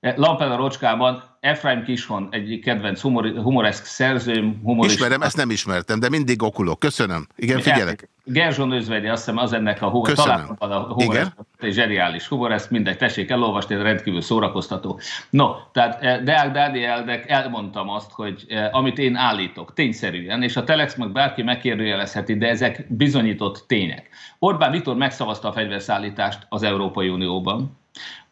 [0.00, 4.60] Lampel a rocskában Efraim Kishon, egy kedvenc humor, humoreszk szerzőm.
[4.62, 4.96] Humorista.
[4.96, 6.78] Ismerem, ezt nem ismertem, de mindig okulok.
[6.78, 7.26] Köszönöm.
[7.36, 8.08] Igen, figyelek.
[8.24, 12.70] Gerzson Özvegyi, azt hiszem az ennek a humor, talán a humor, egy zseniális humor, ezt
[12.70, 15.00] mindegy, tessék elolvasni, rendkívül szórakoztató.
[15.30, 20.64] No, tehát eh, Deák Dánielnek elmondtam azt, hogy eh, amit én állítok, tényszerűen, és a
[20.64, 24.08] Telex meg bárki megkérdőjelezheti, de ezek bizonyított tények.
[24.38, 27.78] Orbán Viktor megszavazta a fegyverszállítást az Európai Unióban,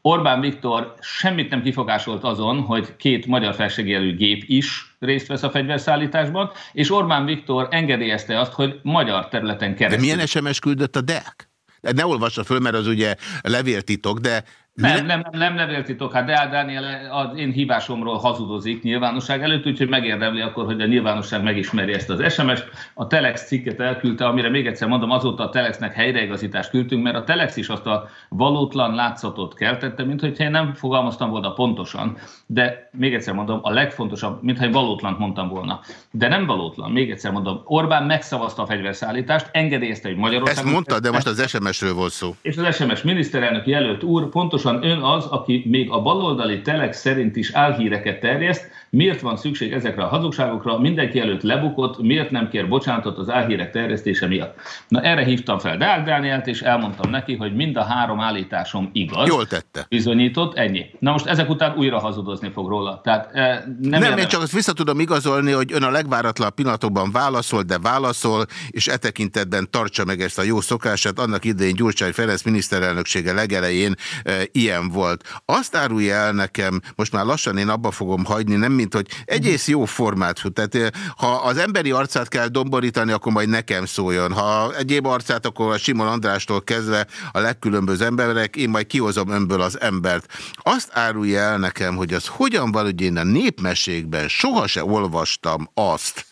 [0.06, 5.50] Orbán Viktor semmit nem kifogásolt azon, hogy két magyar felségjelű gép is részt vesz a
[5.50, 10.06] fegyverszállításban, és Orbán Viktor engedélyezte azt, hogy magyar területen keresztül.
[10.06, 11.48] De milyen SMS küldött a DEAK?
[11.80, 14.44] Ne olvassa föl, mert az ugye levéltitok, de
[14.76, 16.12] nem, nem, nem, nem levéltitok.
[16.12, 21.42] Hát Deák Dániel az én hívásomról hazudozik nyilvánosság előtt, úgyhogy megérdemli akkor, hogy a nyilvánosság
[21.42, 22.68] megismeri ezt az SMS-t.
[22.94, 27.24] A Telex cikket elküldte, amire még egyszer mondom, azóta a Telexnek helyreigazítást küldtünk, mert a
[27.24, 32.16] Telex is azt a valótlan látszatot keltette, mint hogyha én nem fogalmaztam volna pontosan,
[32.46, 35.80] de még egyszer mondom, a legfontosabb, mintha én valótlant mondtam volna.
[36.10, 40.64] De nem valótlan, még egyszer mondom, Orbán megszavazta a fegyverszállítást, engedélyezte, hogy Magyarország...
[40.64, 42.34] Ezt mondta, de most az SMS-ről volt szó.
[42.42, 46.92] És az SMS miniszterelnök jelölt úr pontosan pontosan ön az, aki még a baloldali telek
[46.92, 52.48] szerint is álhíreket terjeszt, miért van szükség ezekre a hazugságokra, mindenki előtt lebukott, miért nem
[52.48, 54.54] kér bocsánatot az álhírek terjesztése miatt.
[54.88, 59.28] Na erre hívtam fel Deák Dánielt, és elmondtam neki, hogy mind a három állításom igaz.
[59.28, 59.86] Jól tette.
[59.88, 60.86] Bizonyított, ennyi.
[60.98, 63.00] Na most ezek után újra hazudozni fog róla.
[63.04, 67.10] Tehát, eh, nem, nem én csak azt vissza tudom igazolni, hogy ön a legváratlan pillanatokban
[67.10, 71.18] válaszol, de válaszol, és e tekintetben tartsa meg ezt a jó szokását.
[71.18, 75.40] Annak idején Gyurcsány Ferenc miniszterelnöksége legelején e, ilyen volt.
[75.44, 79.68] Azt árulja el nekem, most már lassan én abba fogom hagyni, nem mint hogy egész
[79.68, 80.42] jó formát.
[80.52, 84.32] Tehát ha az emberi arcát kell domborítani, akkor majd nekem szóljon.
[84.32, 89.60] Ha egyéb arcát, akkor a Simon Andrástól kezdve a legkülönböző emberek, én majd kihozom önből
[89.60, 90.32] az embert.
[90.54, 96.26] Azt árulja el nekem, hogy az hogyan van, hogy én a népmeségben sohasem olvastam azt,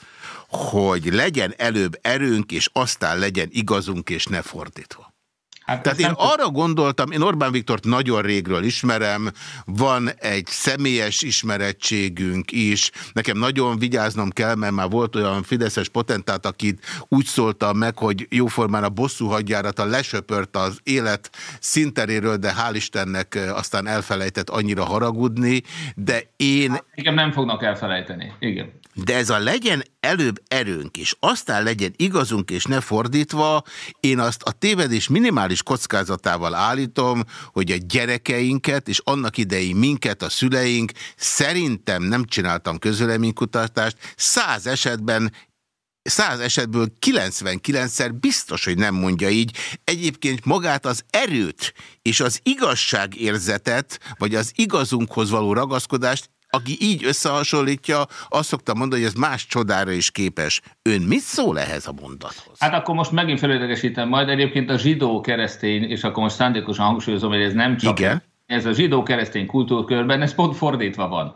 [0.49, 5.14] hogy legyen előbb erőnk, és aztán legyen igazunk, és ne fordítva.
[5.65, 9.31] Hát Tehát én arra gondoltam, én Orbán Viktort nagyon régről ismerem,
[9.65, 16.47] van egy személyes ismerettségünk is, nekem nagyon vigyáznom kell, mert már volt olyan fideszes potentát,
[16.47, 22.73] akit úgy szóltam meg, hogy jóformán a bosszú hadjárata lesöpört az élet szinteréről, de hál'
[22.75, 25.63] Istennek aztán elfelejtett annyira haragudni,
[25.95, 26.71] de én...
[26.71, 28.83] Hát, igen, nem fognak elfelejteni, igen.
[28.95, 33.63] De ez a legyen előbb erőnk, és aztán legyen igazunk, és ne fordítva,
[34.01, 40.29] én azt a tévedés minimális kockázatával állítom, hogy a gyerekeinket, és annak idei minket, a
[40.29, 45.33] szüleink, szerintem nem csináltam közöleménykutatást, száz esetben
[46.05, 49.57] száz esetből 99-szer biztos, hogy nem mondja így.
[49.85, 58.03] Egyébként magát az erőt és az igazságérzetet, vagy az igazunkhoz való ragaszkodást aki így összehasonlítja,
[58.29, 60.61] azt szokta mondani, hogy ez más csodára is képes.
[60.83, 62.59] Ön mit szól ehhez a mondathoz?
[62.59, 64.29] Hát akkor most megint felületesítem majd.
[64.29, 67.99] Egyébként a zsidó keresztény, és akkor most szándékosan hangsúlyozom, hogy ez nem csak...
[67.99, 71.35] Igen ez a zsidó-keresztény kultúrkörben, ez pont fordítva van.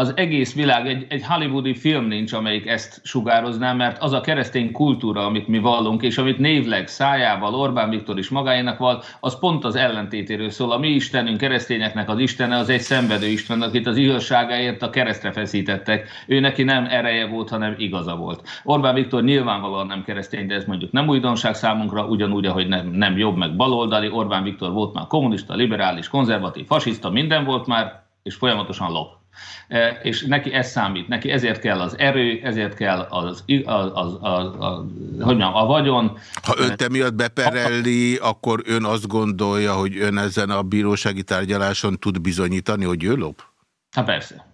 [0.00, 4.72] Az egész világ, egy, egy hollywoodi film nincs, amelyik ezt sugározná, mert az a keresztény
[4.72, 9.64] kultúra, amit mi vallunk, és amit névleg szájával Orbán Viktor is magáénak val, az pont
[9.64, 10.72] az ellentétéről szól.
[10.72, 15.32] A mi Istenünk, keresztényeknek az Istene, az egy szenvedő Isten, akit az igazságáért a keresztre
[15.32, 16.08] feszítettek.
[16.26, 18.48] Ő neki nem ereje volt, hanem igaza volt.
[18.64, 23.18] Orbán Viktor nyilvánvalóan nem keresztény, de ez mondjuk nem újdonság számunkra, ugyanúgy, ahogy nem, nem
[23.18, 24.10] jobb meg baloldali.
[24.10, 29.19] Orbán Viktor volt már kommunista, liberális, konzervatív, fasiszta, minden volt már, és folyamatosan lop.
[29.68, 34.18] E, és neki ez számít, neki ezért kell az erő, ezért kell az, az, az,
[34.20, 34.78] az, az
[35.18, 36.18] hogy mondjam, a vagyon.
[36.42, 42.20] Ha önt emiatt beperelli, akkor ön azt gondolja, hogy ön ezen a bírósági tárgyaláson tud
[42.20, 43.42] bizonyítani, hogy ő lop?
[43.90, 44.48] Hát persze.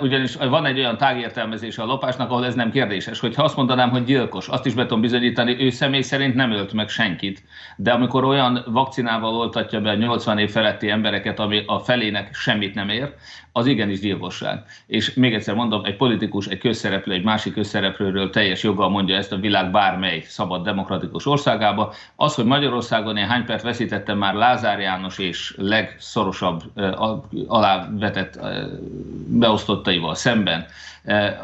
[0.00, 3.20] Ugyanis van egy olyan tágértelmezése a lopásnak, ahol ez nem kérdéses.
[3.20, 6.72] Hogyha azt mondanám, hogy gyilkos, azt is be tudom bizonyítani, ő személy szerint nem ölt
[6.72, 7.42] meg senkit.
[7.76, 12.74] De amikor olyan vakcinával oltatja be a 80 év feletti embereket, ami a felének semmit
[12.74, 13.14] nem ér,
[13.56, 14.62] az igenis gyilkosság.
[14.86, 19.32] És még egyszer mondom, egy politikus, egy közszereplő, egy másik közszereplőről teljes joggal mondja ezt
[19.32, 21.92] a világ bármely szabad demokratikus országába.
[22.16, 26.62] Az, hogy Magyarországon én hány pert veszítettem már Lázár János és legszorosabb
[27.46, 28.38] alávetett
[29.26, 30.66] beosztottaival szemben,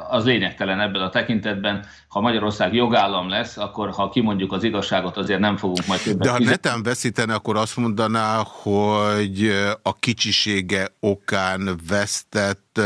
[0.08, 1.84] az lényegtelen ebben a tekintetben.
[2.08, 6.30] Ha Magyarország jogállam lesz, akkor ha kimondjuk az igazságot, azért nem fogunk majd többet De
[6.30, 9.52] ha neten veszítene, akkor azt mondaná, hogy
[9.82, 12.80] a kicsisége okán vesztett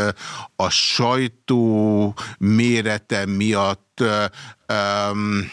[0.57, 4.03] a sajtó mérete miatt
[4.69, 5.51] um,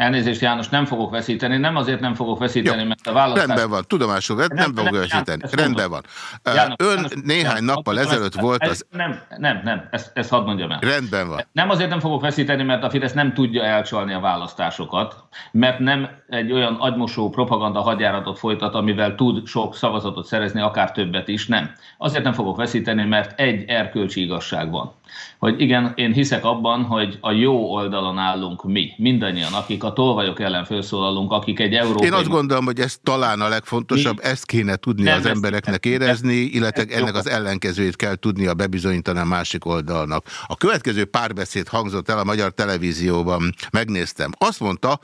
[0.00, 1.56] Elnézést, János, nem fogok veszíteni.
[1.56, 3.46] Nem azért nem fogok veszíteni, Jó, mert a választás...
[3.46, 5.42] Rendben van, tudomásul vett, nem, nem fogok veszíteni.
[5.50, 6.02] Rendben van.
[6.44, 8.86] János, Ön János, néhány János, nappal János, ezelőtt ez, volt az...
[8.90, 10.78] Nem, nem, nem, ezt, ezt hadd mondjam el.
[10.80, 11.46] Rendben van.
[11.52, 16.08] Nem azért nem fogok veszíteni, mert a Fidesz nem tudja elcsalni a választásokat, mert nem
[16.28, 21.70] egy olyan agymosó propaganda hadjáratot folytat, amivel tud sok szavazatot szerezni, akár többet is, nem.
[21.98, 24.98] Azért nem fogok veszíteni, mert egy erkölcsi igazság van
[25.38, 30.40] hogy igen, én hiszek abban, hogy a jó oldalon állunk mi, mindannyian, akik a tolvajok
[30.40, 32.06] ellen felszólalunk, akik egy európai...
[32.06, 34.24] Én azt gondolom, hogy ez talán a legfontosabb, mi?
[34.24, 39.24] ezt kéne tudni nem az embereknek érezni, illetve ennek az ellenkezőjét kell tudnia bebizonyítani a
[39.24, 40.24] másik oldalnak.
[40.46, 44.30] A következő párbeszéd hangzott el a magyar televízióban, megnéztem.
[44.38, 44.98] Azt mondta,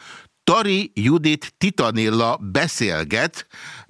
[0.45, 3.47] Tari Judit Titanilla beszélget,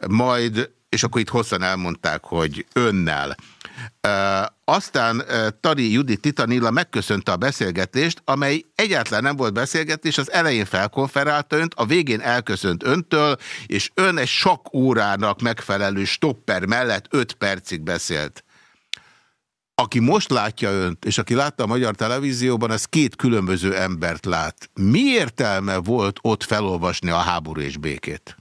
[0.09, 3.37] majd, és akkor itt hosszan elmondták, hogy önnel.
[4.69, 5.23] Aztán
[5.61, 11.75] Tari Judit Titanilla megköszönte a beszélgetést, amely egyáltalán nem volt beszélgetés, az elején felkonferálta önt,
[11.75, 13.37] a végén elköszönt öntől,
[13.67, 18.45] és ön egy sok órának megfelelő stopper mellett 5 percig beszélt.
[19.75, 24.71] Aki most látja önt, és aki látta a magyar televízióban, az két különböző embert lát.
[24.75, 28.37] Mi értelme volt ott felolvasni a háború és békét?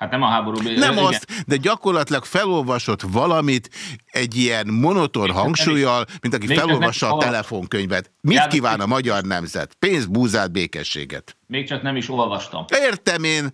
[0.00, 0.58] Hát nem a háború.
[0.62, 1.04] Nem igen.
[1.04, 3.70] azt, de gyakorlatilag felolvasott valamit
[4.06, 8.10] egy ilyen monoton hangsúlyjal, mint aki felolvassa a telefonkönyvet.
[8.20, 9.74] Mit János, kíván a magyar nemzet?
[9.74, 11.36] Pénzt, búzát, békességet.
[11.46, 12.64] Még csak nem is olvastam.
[12.68, 13.48] Értem én.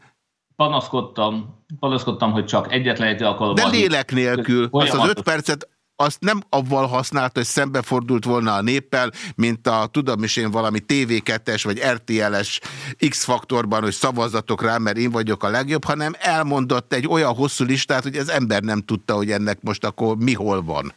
[0.57, 3.71] Panaszkodtam, panaszkodtam, hogy csak egyetlen egy alkalommal.
[3.71, 4.69] De lélek nélkül.
[4.71, 9.87] Azt az öt percet azt nem avval használta, hogy szembefordult volna a néppel, mint a,
[9.91, 12.61] tudom is én, valami TV2-es vagy RTL-es
[13.09, 18.03] X-faktorban, hogy szavazatok rá, mert én vagyok a legjobb, hanem elmondott egy olyan hosszú listát,
[18.03, 20.93] hogy az ember nem tudta, hogy ennek most akkor mi hol van.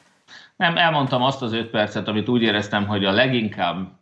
[0.55, 3.98] Nem, elmondtam azt az öt percet, amit úgy éreztem, hogy a leginkább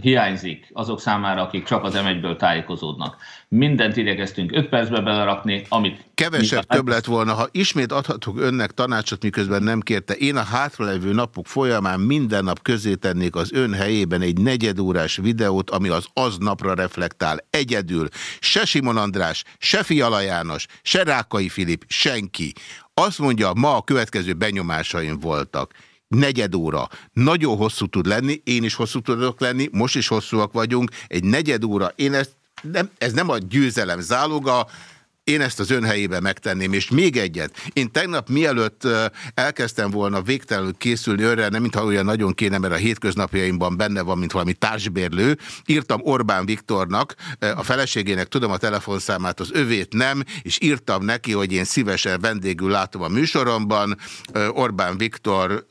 [0.00, 3.16] hiányzik azok számára, akik csak az M1-ből tájékozódnak.
[3.48, 6.04] Mindent igyekeztünk 5 percbe belerakni, amit...
[6.14, 10.14] Kevesebb több lett volna, ha ismét adhatok önnek tanácsot, miközben nem kérte.
[10.14, 15.70] Én a hátralevő napok folyamán minden nap közé tennék az ön helyében egy negyedórás videót,
[15.70, 17.38] ami az aznapra reflektál.
[17.50, 18.08] Egyedül.
[18.40, 22.52] Se Simon András, se Fiala János, se Rákai Filip, senki.
[22.94, 25.72] Azt mondja, ma a következő benyomásaim voltak
[26.16, 26.88] negyed óra.
[27.12, 30.90] Nagyon hosszú tud lenni, én is hosszú tudok lenni, most is hosszúak vagyunk.
[31.06, 34.66] Egy negyed óra, én ezt nem, ez nem a győzelem záloga,
[35.30, 37.70] én ezt az ön helyében megtenném, és még egyet.
[37.72, 38.86] Én tegnap mielőtt
[39.34, 44.18] elkezdtem volna végtelenül készülni önre, nem mintha olyan nagyon kéne, mert a hétköznapjaimban benne van,
[44.18, 50.58] mint valami társbérlő, írtam Orbán Viktornak, a feleségének tudom a telefonszámát, az övét nem, és
[50.60, 53.96] írtam neki, hogy én szívesen vendégül látom a műsoromban.
[54.48, 55.66] Orbán Viktor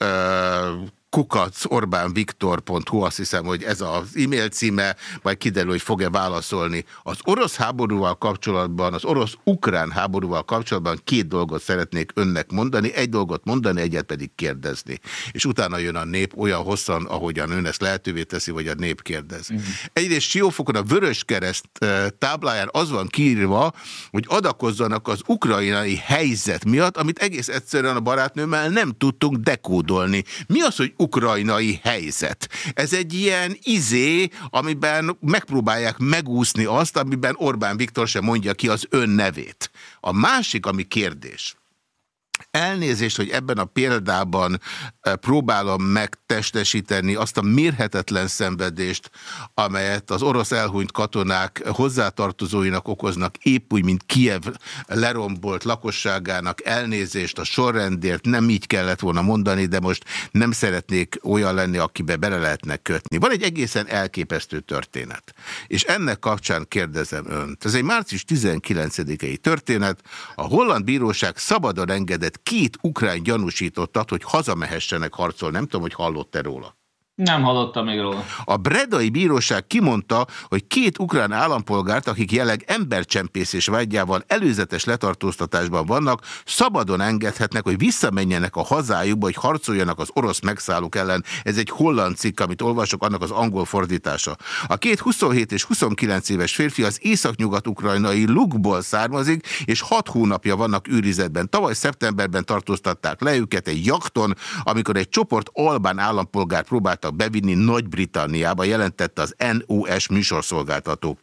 [1.09, 6.85] kukacorbánviktor.hu, azt hiszem, hogy ez az e-mail címe, majd kiderül, hogy fog-e válaszolni.
[7.03, 13.45] Az orosz háborúval kapcsolatban, az orosz-ukrán háborúval kapcsolatban két dolgot szeretnék önnek mondani, egy dolgot
[13.45, 14.99] mondani, egyet pedig kérdezni.
[15.31, 19.01] És utána jön a nép olyan hosszan, ahogyan ön ezt lehetővé teszi, vagy a nép
[19.01, 19.49] kérdez.
[19.49, 19.65] Uh mhm.
[19.65, 19.73] -huh.
[19.93, 21.69] Egyrészt Siófokon a Vörös Kereszt
[22.17, 23.73] tábláján az van kiírva,
[24.11, 30.23] hogy adakozzanak az ukrajnai helyzet miatt, amit egész egyszerűen a barátnőmmel nem tudtunk dekódolni.
[30.47, 32.49] Mi az, hogy ukrajnai helyzet?
[32.73, 38.85] Ez egy ilyen izé, amiben megpróbálják megúszni azt, amiben Orbán Viktor sem mondja ki az
[38.89, 39.71] ön nevét.
[39.99, 41.55] A másik, ami kérdés,
[42.51, 44.61] Elnézést, hogy ebben a példában
[45.01, 49.09] eh, próbálom megtestesíteni azt a mérhetetlen szenvedést,
[49.53, 54.41] amelyet az orosz elhunyt katonák hozzátartozóinak okoznak, épp úgy, mint Kiev
[54.87, 61.53] lerombolt lakosságának elnézést a sorrendért, nem így kellett volna mondani, de most nem szeretnék olyan
[61.53, 63.17] lenni, akibe bele lehetne kötni.
[63.17, 65.33] Van egy egészen elképesztő történet,
[65.67, 67.65] és ennek kapcsán kérdezem önt.
[67.65, 70.01] Ez egy március 19-i történet,
[70.35, 75.55] a holland bíróság szabadon engedett két ukrán gyanúsítottat, hogy hazamehessenek harcolni.
[75.55, 76.78] Nem tudom, hogy hallott-e róla.
[77.23, 78.25] Nem hallottam még róla.
[78.43, 86.21] A Bredai Bíróság kimondta, hogy két ukrán állampolgárt, akik jelenleg embercsempészés vágyával előzetes letartóztatásban vannak,
[86.45, 91.23] szabadon engedhetnek, hogy visszamenjenek a hazájukba, hogy harcoljanak az orosz megszállók ellen.
[91.43, 94.35] Ez egy holland cikk, amit olvasok, annak az angol fordítása.
[94.67, 100.87] A két 27 és 29 éves férfi az északnyugat-ukrajnai Lukból származik, és hat hónapja vannak
[100.87, 101.49] őrizetben.
[101.49, 107.53] Tavaly szeptemberben tartóztatták le őket egy jakton, amikor egy csoport albán állampolgár próbálta akartak bevinni
[107.53, 111.17] Nagy-Britanniába, jelentette az NOS műsorszolgáltató.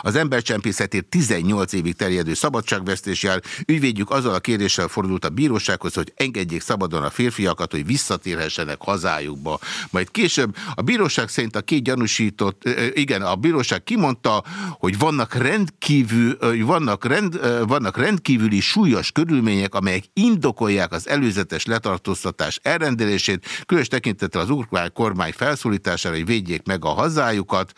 [0.00, 3.42] Az embercsempészetért 18 évig terjedő szabadságvesztés jár.
[3.66, 9.58] Ügyvédjük azzal a kérdéssel fordult a bírósághoz, hogy engedjék szabadon a férfiakat, hogy visszatérhessenek hazájukba.
[9.90, 14.44] Majd később a bíróság szerint a két gyanúsított, igen, a bíróság kimondta,
[14.78, 23.46] hogy vannak rendkívül, vannak, rend, vannak rendkívüli súlyos körülmények, amelyek indokolják az előzetes letartóztatás elrendelését,
[23.66, 27.72] különös tekintettel az ukrán kormány felszólítására, hogy védjék meg a hazájukat,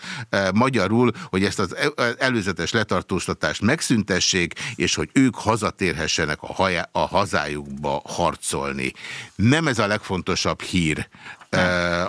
[0.54, 1.76] magyarul, hogy ezt az
[2.18, 8.92] előzetes letartóztatást megszüntessék, és hogy ők hazatérhessenek a, hajá, a hazájukba harcolni.
[9.34, 11.08] Nem ez a legfontosabb hír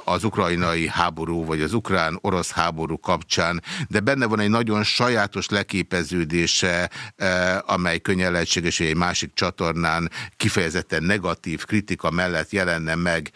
[0.04, 6.90] az ukrajnai háború, vagy az ukrán-orosz háború kapcsán, de benne van egy nagyon sajátos leképeződése,
[7.66, 13.32] amely könnyen lehetséges, hogy egy másik csatornán kifejezetten negatív kritika mellett jelenne meg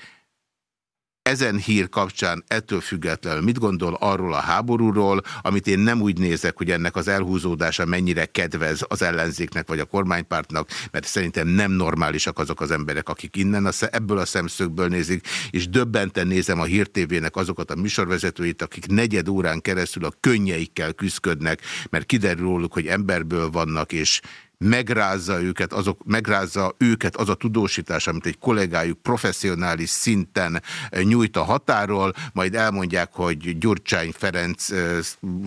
[1.28, 6.58] ezen hír kapcsán ettől függetlenül mit gondol arról a háborúról, amit én nem úgy nézek,
[6.58, 12.40] hogy ennek az elhúzódása mennyire kedvez az ellenzéknek vagy a kormánypártnak, mert szerintem nem normálisak
[12.40, 17.36] azok az emberek, akik innen a, ebből a szemszögből nézik, és döbbenten nézem a hírtévének
[17.36, 23.50] azokat a műsorvezetőit, akik negyed órán keresztül a könnyeikkel küzdködnek, mert kiderül róluk, hogy emberből
[23.50, 24.22] vannak, és
[24.58, 31.38] megrázza őket, azok, megrázza őket az a tudósítás, amit egy kollégájuk professzionális szinten eh, nyújt
[31.38, 34.98] a határól, majd elmondják, hogy Gyurcsány Ferenc eh,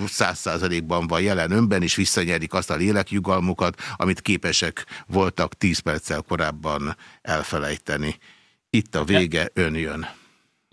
[0.06, 6.22] száz százalékban van jelen önben, és visszanyerik azt a lélekjugalmukat, amit képesek voltak tíz perccel
[6.28, 8.16] korábban elfelejteni.
[8.70, 10.19] Itt a vége, ön jön.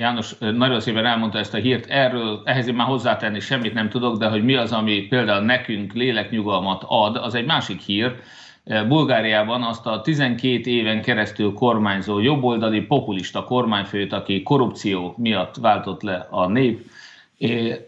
[0.02, 4.18] János nagyon szépen elmondta ezt a hírt, erről, ehhez én már hozzátenni semmit nem tudok,
[4.18, 8.16] de hogy mi az, ami például nekünk léleknyugalmat ad, az egy másik hír.
[8.88, 16.28] Bulgáriában azt a 12 éven keresztül kormányzó jobboldali populista kormányfőt, aki korrupció miatt váltott le
[16.30, 16.89] a nép,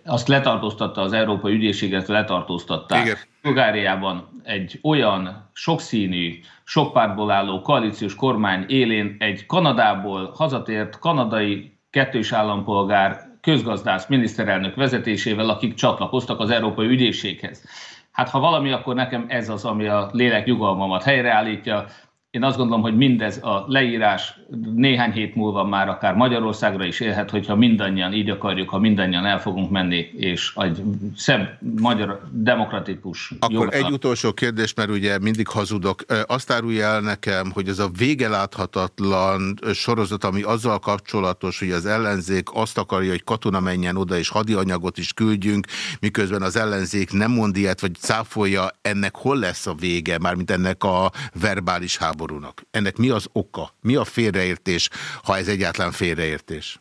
[0.06, 3.06] azt letartóztatta az Európai Ügyészséget, letartóztatták.
[3.06, 3.18] Igen.
[3.42, 12.32] Bulgáriában egy olyan sokszínű, sok pártból álló koalíciós kormány élén egy Kanadából hazatért kanadai kettős
[12.32, 17.64] állampolgár közgazdász miniszterelnök vezetésével, akik csatlakoztak az Európai Ügyészséghez.
[18.12, 21.86] Hát ha valami, akkor nekem ez az, ami a lélek nyugalmamat helyreállítja.
[22.32, 24.40] Én azt gondolom, hogy mindez a leírás
[24.76, 29.40] néhány hét múlva már akár Magyarországra is élhet, hogyha mindannyian így akarjuk, ha mindannyian el
[29.40, 30.84] fogunk menni, és egy
[31.16, 33.78] szebb magyar demokratikus Akkor jogra.
[33.78, 36.04] egy utolsó kérdés, mert ugye mindig hazudok.
[36.26, 42.48] Azt árulja el nekem, hogy ez a végeláthatatlan sorozat, ami azzal kapcsolatos, hogy az ellenzék
[42.54, 45.68] azt akarja, hogy katona menjen oda, és hadianyagot is küldjünk,
[46.00, 50.84] miközben az ellenzék nem mond ilyet, vagy cáfolja, ennek hol lesz a vége, mármint ennek
[50.84, 52.62] a verbális háború háborúnak?
[52.72, 53.70] Ennek mi az oka?
[53.82, 54.90] Mi a félreértés,
[55.24, 56.80] ha ez egyáltalán félreértés?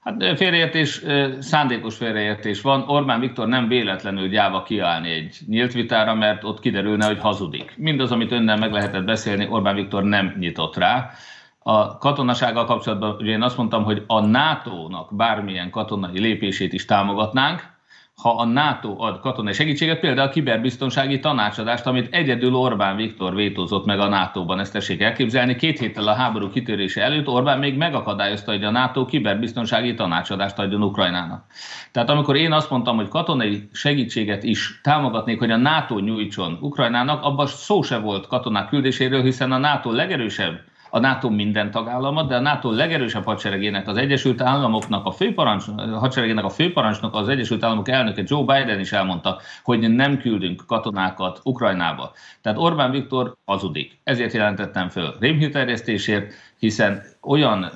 [0.00, 1.02] Hát félreértés,
[1.38, 2.84] szándékos félreértés van.
[2.88, 7.74] Orbán Viktor nem véletlenül gyáva kiállni egy nyílt vitára, mert ott kiderülne, hogy hazudik.
[7.76, 11.10] Mindaz, amit önnel meg lehetett beszélni, Orbán Viktor nem nyitott rá.
[11.58, 17.76] A katonasággal kapcsolatban ugye én azt mondtam, hogy a NATO-nak bármilyen katonai lépését is támogatnánk,
[18.22, 23.84] ha a NATO ad katonai segítséget, például a kiberbiztonsági tanácsadást, amit egyedül Orbán Viktor vétózott
[23.84, 25.56] meg a NATO-ban, ezt tessék elképzelni.
[25.56, 30.82] Két héttel a háború kitörése előtt Orbán még megakadályozta, hogy a NATO kiberbiztonsági tanácsadást adjon
[30.82, 31.44] Ukrajnának.
[31.92, 37.22] Tehát amikor én azt mondtam, hogy katonai segítséget is támogatnék, hogy a NATO nyújtson Ukrajnának,
[37.22, 40.60] abban szó se volt katonák küldéséről, hiszen a NATO legerősebb
[40.90, 45.64] a NATO minden tagállama, de a NATO legerősebb hadseregének, az Egyesült Államoknak a főparancs,
[45.98, 51.40] hadseregének a főparancsnok, az Egyesült Államok elnöke Joe Biden is elmondta, hogy nem küldünk katonákat
[51.42, 52.12] Ukrajnába.
[52.42, 54.00] Tehát Orbán Viktor hazudik.
[54.04, 57.70] Ezért jelentettem föl rémhírterjesztésért, hiszen olyan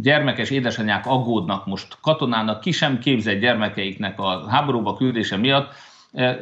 [0.00, 5.72] gyermekes édesanyák aggódnak most katonának, ki sem képzett gyermekeiknek a háborúba küldése miatt,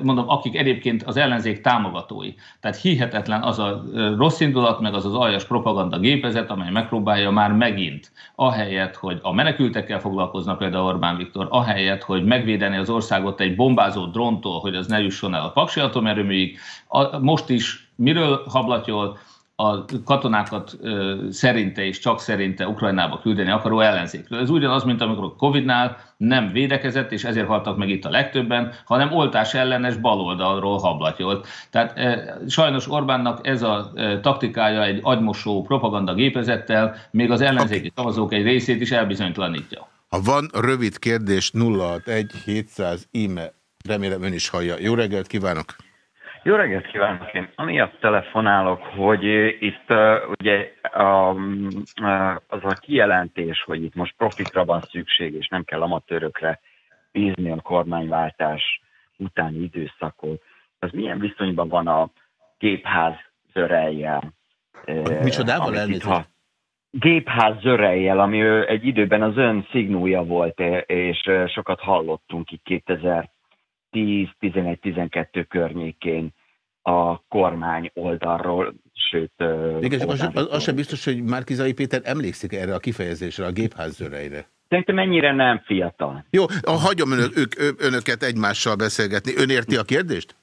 [0.02, 2.34] mondom, akik egyébként az ellenzék támogatói.
[2.60, 7.30] Tehát hihetetlen az a eh, rossz indulat, meg az az aljas propaganda gépezet, amely megpróbálja
[7.30, 13.40] már megint, ahelyett, hogy a menekültekkel foglalkozna például Orbán Viktor, ahelyett, hogy megvédeni az országot
[13.40, 16.58] egy bombázó dróntól, hogy az ne jusson el a paksi atomerőműig,
[17.20, 19.18] most is miről hablatyol,
[19.60, 20.78] a katonákat
[21.30, 24.40] szerinte és csak szerinte Ukrajnába küldeni akaró ellenzékről.
[24.40, 28.72] Ez ugyanaz, mint amikor a Covid-nál nem védekezett, és ezért haltak meg itt a legtöbben,
[28.84, 31.46] hanem oltás ellenes baloldalról hablatyolt.
[31.70, 32.00] Tehát
[32.48, 33.92] sajnos Orbánnak ez a
[34.22, 39.88] taktikája egy agymosó propaganda gépezettel, még az ellenzéki szavazók egy részét is elbizonytalanítja.
[40.08, 43.52] Ha van rövid kérdés 061 700 e-mail,
[43.88, 44.74] remélem ön is hallja.
[44.78, 45.76] Jó reggelt kívánok!
[46.48, 47.34] Jó reggelt kívánok!
[47.34, 49.24] Én amiatt telefonálok, hogy
[49.60, 51.68] itt uh, ugye um,
[52.02, 56.60] uh, az a kijelentés, hogy itt most profitra van szükség, és nem kell amatőrökre
[57.12, 58.80] bízni a kormányváltás
[59.16, 60.42] utáni időszakot,
[60.78, 62.10] az milyen viszonyban van a
[62.58, 63.14] gépház
[63.52, 64.32] zörejjel?
[65.22, 66.28] Micsodával elnézést?
[66.90, 73.30] Gépház zörejjel, ami egy időben az ön szignója volt, és sokat hallottunk itt 2000
[73.92, 76.32] 10-11-12 környékén
[76.88, 78.74] a kormány oldalról,
[79.10, 79.32] sőt...
[79.80, 83.50] Igen, csak az, az, az sem biztos, hogy Márkizai Péter emlékszik erre a kifejezésre, a
[83.50, 84.48] gépházzöreire.
[84.68, 86.24] Szerintem ennyire nem fiatal.
[86.30, 89.32] Jó, hagyom önök, ők, önöket egymással beszélgetni.
[89.36, 90.36] Ön érti a kérdést?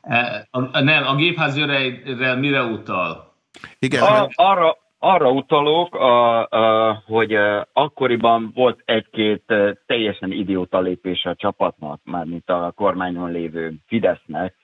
[0.00, 3.34] E, a, nem, a gépházzöreire mire utal?
[3.78, 4.32] Igen, a, mert...
[4.34, 7.34] arra, arra utalok, a, a, hogy
[7.72, 9.42] akkoriban volt egy-két
[9.86, 14.54] teljesen idióta lépés a csapatnak, mármint a kormányon lévő Fidesznek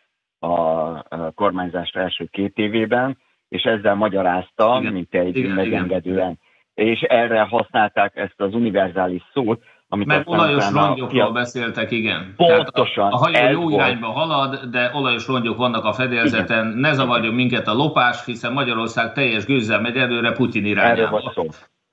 [0.44, 3.18] a kormányzás első két évében,
[3.48, 6.16] és ezzel magyarázta, igen, mint egy igen, megengedően.
[6.16, 6.38] Igen.
[6.74, 11.30] És erre használták ezt az univerzális szót, amit Mert olajos rongyokról a...
[11.30, 12.34] beszéltek, igen.
[12.36, 13.12] Pontosan.
[13.12, 13.74] a, a hajó jó volt.
[13.74, 16.78] irányba halad, de olajos rongyok vannak a fedélzeten, igen.
[16.78, 21.00] ne zavarjon minket a lopás, hiszen Magyarország teljes gőzzel megy előre Putyin irányába.
[21.00, 21.46] Erről volt szó.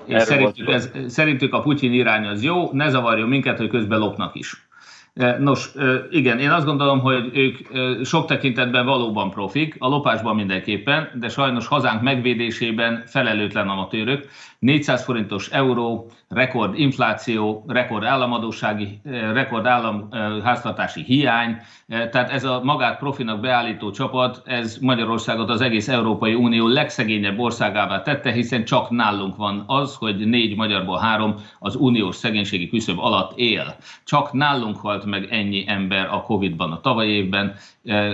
[0.06, 4.36] És szerintük, ez, szerintük a Putyin irány az jó, ne zavarjon minket, hogy közben lopnak
[4.36, 4.70] is.
[5.14, 9.88] E, nos, e, igen, én azt gondolom, hogy ők e, sok tekintetben valóban profik, a
[9.88, 14.28] lopásban mindenképpen, de sajnos hazánk megvédésében felelőtlen amatőrök.
[14.62, 21.58] 400 forintos euró, rekord infláció, rekord államadósági, eh, rekord államháztartási hiány,
[21.88, 27.40] eh, tehát ez a magát profinak beállító csapat, ez Magyarországot az egész Európai Unió legszegényebb
[27.40, 33.00] országává tette, hiszen csak nálunk van az, hogy négy magyarból három az uniós szegénységi küszöb
[33.00, 33.76] alatt él.
[34.06, 37.56] Csak nálunk halt meg ennyi ember a Covid-ban a tavaly évben, eh,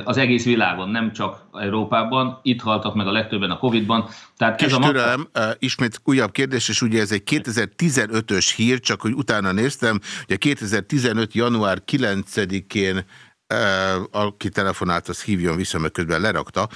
[0.03, 4.09] az egész világon, nem csak Európában, itt haltak meg a legtöbben a Covid-ban.
[4.37, 5.27] Tehát Kis ez a türelem,
[5.59, 10.37] ismét újabb kérdés, és ugye ez egy 2015-ös hír, csak hogy utána néztem, hogy a
[10.37, 11.33] 2015.
[11.33, 13.05] január 9-én
[14.11, 16.69] aki telefonált, az hívjon vissza, mert közben lerakta.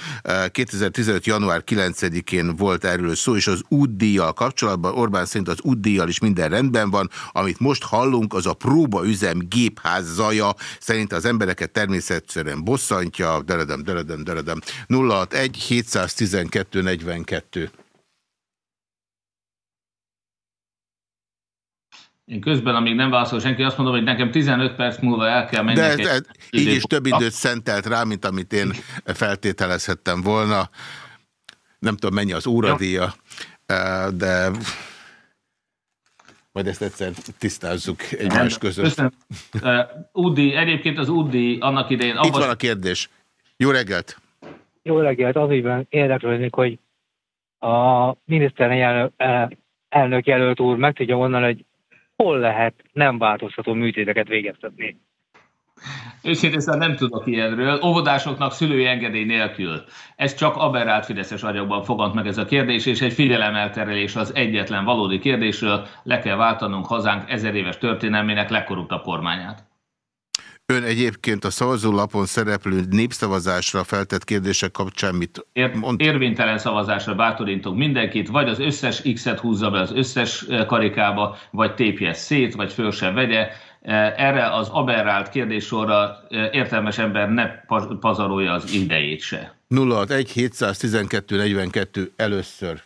[0.50, 1.26] 2015.
[1.26, 6.48] január 9-én volt erről szó, és az útdíjjal kapcsolatban Orbán szerint az útdíjjal is minden
[6.48, 7.10] rendben van.
[7.32, 10.54] Amit most hallunk, az a próbaüzem gépház zaja.
[10.80, 13.42] Szerint az embereket természetesen bosszantja.
[13.42, 14.60] Deredem, deredem, deredem.
[14.88, 17.70] 061 712 42.
[22.32, 25.62] Én közben, amíg nem válaszol senki, azt mondom, hogy nekem 15 perc múlva el kell
[25.62, 25.78] menni.
[25.78, 26.20] De, de
[26.50, 28.72] így is több időt szentelt rá, mint amit én
[29.04, 30.70] feltételezhettem volna.
[31.78, 33.14] Nem tudom, mennyi az óradíja,
[34.14, 34.50] de
[36.52, 38.84] majd ezt egyszer tisztázzuk egymás között.
[38.84, 39.12] Köszönöm.
[40.12, 42.16] Udi, egyébként az Udi annak idején...
[42.16, 42.26] Abba...
[42.26, 43.08] Itt van a kérdés.
[43.56, 44.20] Jó reggelt!
[44.82, 45.36] Jó reggelt!
[45.36, 46.78] Azért érdeklődnék, hogy
[47.58, 49.12] a miniszterelnök
[49.88, 51.64] elnök jelölt úr meg tudja mondani, hogy
[52.22, 55.00] hol lehet nem változtató műtéteket végeztetni?
[56.22, 57.80] Őszintén szóval nem tudok ilyenről.
[57.84, 59.84] Óvodásoknak szülői engedély nélkül.
[60.16, 64.84] Ez csak aberrált fideszes agyakban fogant meg ez a kérdés, és egy figyelemelterelés az egyetlen
[64.84, 65.86] valódi kérdésről.
[66.02, 69.71] Le kell váltanunk hazánk ezer éves történelmének legkorruptabb kormányát.
[70.72, 76.00] Ön egyébként a szavazólapon szereplő népszavazásra feltett kérdések kapcsán mit mond?
[76.00, 82.12] Érvénytelen szavazásra bátorítunk mindenkit, vagy az összes X-et húzza be az összes karikába, vagy tépje
[82.12, 83.48] szét, vagy föl se vegye.
[84.16, 86.16] Erre az aberrált kérdéssorra
[86.52, 87.46] értelmes ember ne
[88.00, 89.54] pazarolja az idejét se.
[89.68, 92.82] 061 712 42 először.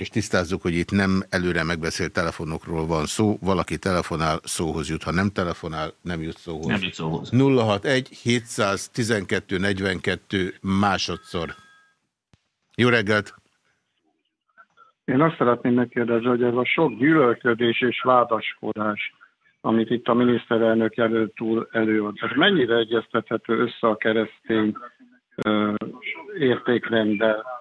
[0.00, 5.12] És tisztázzuk, hogy itt nem előre megbeszélt telefonokról van szó, valaki telefonál, szóhoz jut, ha
[5.12, 6.66] nem telefonál, nem jut szóhoz.
[6.66, 7.30] Nem jut szóhoz.
[7.30, 11.48] 061 712 42 másodszor.
[12.76, 13.34] Jó reggelt!
[15.04, 19.14] Én azt szeretném megkérdezni, hogy ez a sok gyűlölködés és vádaskodás,
[19.60, 24.76] amit itt a miniszterelnök előtt úr előad, ez mennyire egyeztethető össze a keresztény
[26.38, 27.59] értékrenddel,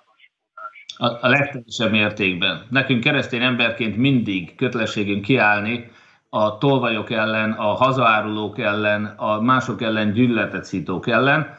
[1.02, 2.62] a, a legteljesebb mértékben.
[2.70, 5.91] Nekünk keresztény emberként mindig kötelességünk kiállni
[6.30, 11.58] a tolvajok ellen, a hazaárulók ellen, a mások ellen gyűlöletet szítók ellen,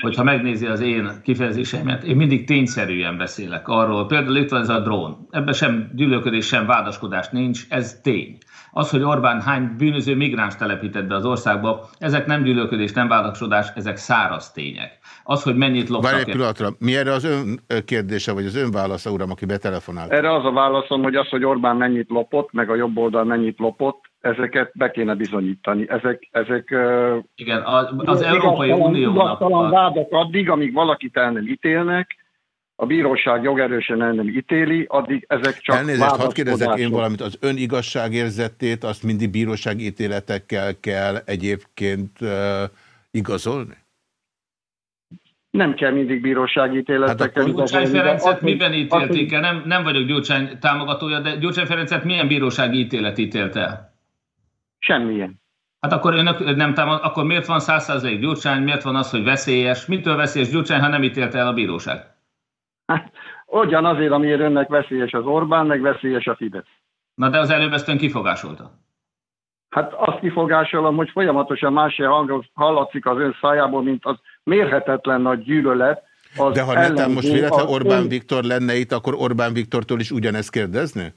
[0.00, 4.06] hogyha megnézi az én kifejezésemet, én mindig tényszerűen beszélek arról.
[4.06, 5.26] Például itt van ez a drón.
[5.30, 8.38] Ebben sem gyűlölködés, sem vádaskodás nincs, ez tény.
[8.72, 13.66] Az, hogy Orbán hány bűnöző migráns telepített be az országba, ezek nem gyűlölködés, nem vádaskodás,
[13.74, 14.98] ezek száraz tények.
[15.24, 16.10] Az, hogy mennyit loptak...
[16.10, 20.10] Várj egy pillanatra, mi erre az ön kérdése, vagy az ön válasza, uram, aki betelefonált?
[20.10, 23.58] Erre az a válaszom, hogy az, hogy Orbán mennyit lopott, meg a jobb oldal mennyit
[23.58, 25.86] lopott, ezeket be kéne bizonyítani.
[25.88, 26.74] Ezek, ezek
[27.34, 29.40] Igen, az, az Európai Uniónak...
[29.40, 29.68] a...
[29.68, 32.19] vádak addig, amíg valakit el nem ítélnek,
[32.80, 37.56] a bíróság jogerősen nem ítéli, addig ezek csak Elnézést, hadd kérdezek én valamit, az ön
[37.56, 42.30] igazságérzetét azt mindig bíróságítéletekkel kell egyébként uh,
[43.10, 43.76] igazolni?
[45.50, 49.40] Nem kell mindig bíróságítéletekkel hát Gyurcsány Ferencet miben ítélték el?
[49.40, 53.94] Nem, nem vagyok Gyurcsány támogatója, de Gyurcsány Ferencet milyen bírósági ítélet ítélt el?
[54.78, 55.40] Semmilyen.
[55.80, 59.86] Hát akkor önök nem támad, akkor miért van 100% Gyurcsány, miért van az, hogy veszélyes?
[59.86, 62.18] Mitől veszélyes Gyurcsány, ha nem ítélte el a bíróság?
[63.50, 66.68] Hát, ugyan azért, amiért önnek veszélyes az Orbán, meg veszélyes a Fidesz.
[67.14, 68.70] Na de az előbb ezt ön kifogásolta.
[69.70, 72.00] Hát azt kifogásolom, hogy folyamatosan más
[72.54, 76.02] hallatszik az ön szájából, mint az mérhetetlen nagy gyűlölet.
[76.36, 78.08] Az De ha netán most véletlen Orbán ön...
[78.08, 81.14] Viktor lenne itt, akkor Orbán Viktortól is ugyanezt kérdezni?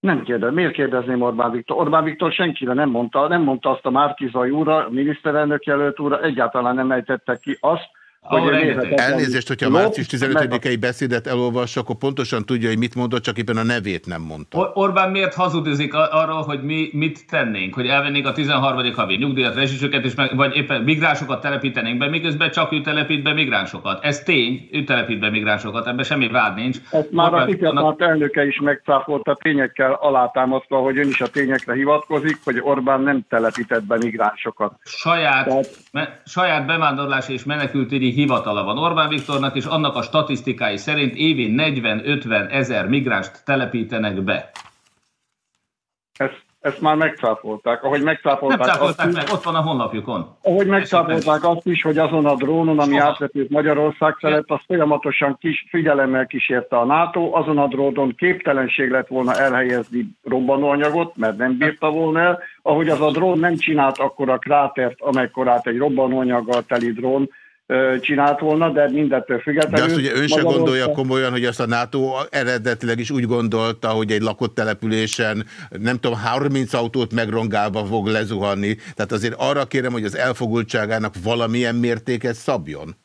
[0.00, 0.52] Nem kérdez.
[0.52, 1.76] Miért kérdezném Orbán Viktor?
[1.76, 6.74] Orbán Viktor senkire nem mondta, nem mondta azt a Márkizai úra, miniszterelnök jelölt úra, egyáltalán
[6.74, 7.90] nem ejtette ki azt,
[8.94, 13.56] Elnézést, hogyha a március 15-i beszédet elolvas, akkor pontosan tudja, hogy mit mondott, csak éppen
[13.56, 14.58] a nevét nem mondta.
[14.58, 17.74] Or Orbán miért hazudozik arról, hogy mi mit tennénk?
[17.74, 18.92] Hogy elvennénk a 13.
[18.94, 23.32] havi nyugdíjat, rezsisöket, és meg, vagy éppen migránsokat telepítenénk be, miközben csak ő telepít be
[23.32, 24.04] migránsokat.
[24.04, 26.76] Ez tény, ő telepít be migránsokat, ebben semmi vád nincs.
[26.90, 31.74] Ezt már Orbán, a Fiketmart elnöke is megcáfolta tényekkel alátámasztva, hogy ön is a tényekre
[31.74, 34.72] hivatkozik, hogy Orbán nem telepített be migránsokat.
[34.84, 35.68] Saját, Tehát...
[35.92, 41.54] me, saját bevándorlás és menekültügyi hivatala van Orbán Viktornak, és annak a statisztikái szerint évi
[41.56, 44.50] 40-50 ezer migránst telepítenek be.
[46.18, 47.84] Ezt, ezt már megcáfolták.
[47.84, 50.36] Ahogy megcáfolták, Nem cáfolták azt meg, is, ott van a honlapjukon.
[50.42, 55.66] Ahogy megcáfolták azt is, hogy azon a drónon, ami átrepült Magyarország felett, az folyamatosan kis,
[55.68, 61.90] figyelemmel kísérte a NATO, azon a drónon képtelenség lett volna elhelyezni robbanóanyagot, mert nem bírta
[61.90, 66.92] volna el, ahogy az a drón nem csinált akkor a krátert, amekkorát egy robbanóanyaggal teli
[66.92, 67.30] drón
[68.00, 69.78] csinált volna, de mindettől függetlenül...
[69.78, 73.88] De azt ugye ön se gondolja komolyan, hogy azt a NATO eredetileg is úgy gondolta,
[73.88, 78.76] hogy egy lakott településen nem tudom, 30 autót megrongálva fog lezuhanni.
[78.94, 82.96] Tehát azért arra kérem, hogy az elfogultságának valamilyen mértéket szabjon.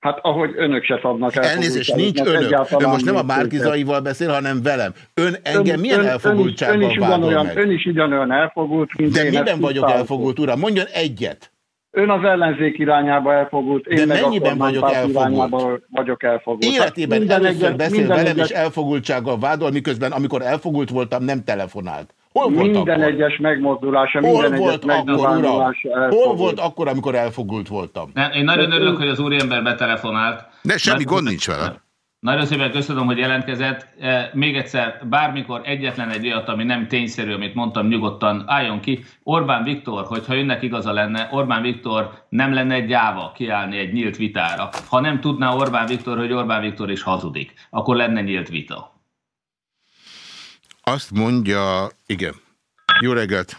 [0.00, 1.44] Hát ahogy önök se szabnak el.
[1.44, 2.66] Elnézést, nincs önök.
[2.78, 4.92] Ön most nem a Márkizaival beszél, hanem velem.
[5.14, 7.56] Ön engem ön, milyen elfogultságban ön, ön is vádol meg?
[7.56, 10.58] Ön is ugyanolyan elfogult, mint De én miben vagyok elfogult, uram?
[10.58, 11.49] Mondjon egyet.
[11.92, 15.82] Ön az ellenzék irányába elfogult, én De meg mennyiben vagyok elfogult?
[15.90, 16.64] vagyok elfogult.
[16.64, 18.50] Életében minden először egyes, beszél velem, egyes...
[18.50, 22.14] és elfogultsággal vádol, miközben amikor elfogult voltam, nem telefonált.
[22.32, 23.12] Hol volt minden akkor?
[23.12, 26.08] egyes megmozdulása, Hol minden volt egyes megmozdulása.
[26.10, 28.10] Hol volt akkor, amikor elfogult voltam?
[28.34, 30.44] én nagyon örülök, hogy az úriember betelefonált.
[30.62, 31.82] De semmi gond nincs vele.
[32.20, 33.86] Nagyon szépen köszönöm, hogy jelentkezett.
[34.00, 39.04] E, még egyszer, bármikor egyetlen egy olyat, ami nem tényszerű, amit mondtam, nyugodtan álljon ki.
[39.22, 44.16] Orbán Viktor, hogyha önnek igaza lenne, Orbán Viktor nem lenne egy gyáva kiállni egy nyílt
[44.16, 44.68] vitára.
[44.88, 48.92] Ha nem tudná Orbán Viktor, hogy Orbán Viktor is hazudik, akkor lenne nyílt vita.
[50.82, 52.34] Azt mondja, igen.
[53.00, 53.56] Jó reggelt!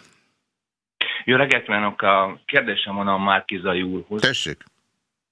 [1.25, 2.01] Jó reggelt kívánok!
[2.01, 4.21] A kérdésem van a Márkizai úrhoz.
[4.21, 4.63] Tessék!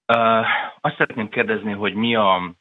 [0.07, 0.45] Uh,
[0.81, 2.55] azt szeretném kérdezni, hogy mi a, a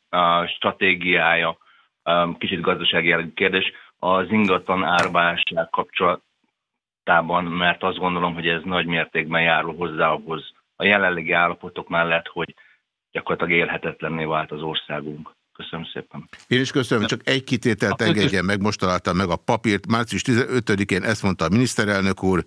[0.46, 1.56] stratégiája,
[2.04, 9.42] um, kicsit gazdasági kérdés, az ingatlan árválság kapcsolatában, mert azt gondolom, hogy ez nagy mértékben
[9.42, 12.54] járul hozzá ahhoz a jelenlegi állapotok mellett, hogy
[13.10, 15.36] gyakorlatilag élhetetlenné vált az országunk.
[15.58, 16.28] Köszönöm szépen.
[16.46, 19.86] Én is köszönöm, csak egy kitételt engedjen meg, most találtam meg a papírt.
[19.86, 22.44] Március 15-én ezt mondta a miniszterelnök úr,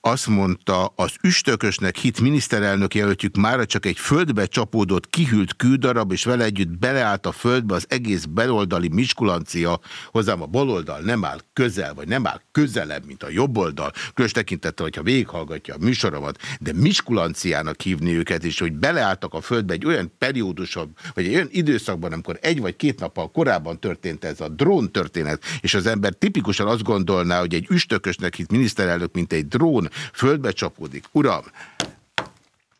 [0.00, 6.24] azt mondta, az üstökösnek hit miniszterelnök jelöltjük már csak egy földbe csapódott, kihűlt kődarab, és
[6.24, 11.94] vele együtt beleállt a földbe az egész beloldali miskulancia, hozzám a baloldal nem áll közel,
[11.94, 17.80] vagy nem áll közelebb, mint a jobboldal, különös tekintettel, hogyha végighallgatja a műsoromat, de miskulanciának
[17.80, 22.42] hívni őket, és hogy beleálltak a földbe egy olyan periódusabb, vagy egy olyan időszakban, amikor
[22.44, 26.82] egy vagy két nappal korábban történt ez a drón történet, és az ember tipikusan azt
[26.82, 31.04] gondolná, hogy egy üstökösnek itt miniszterelnök, mint egy drón földbe csapódik.
[31.12, 31.42] Uram,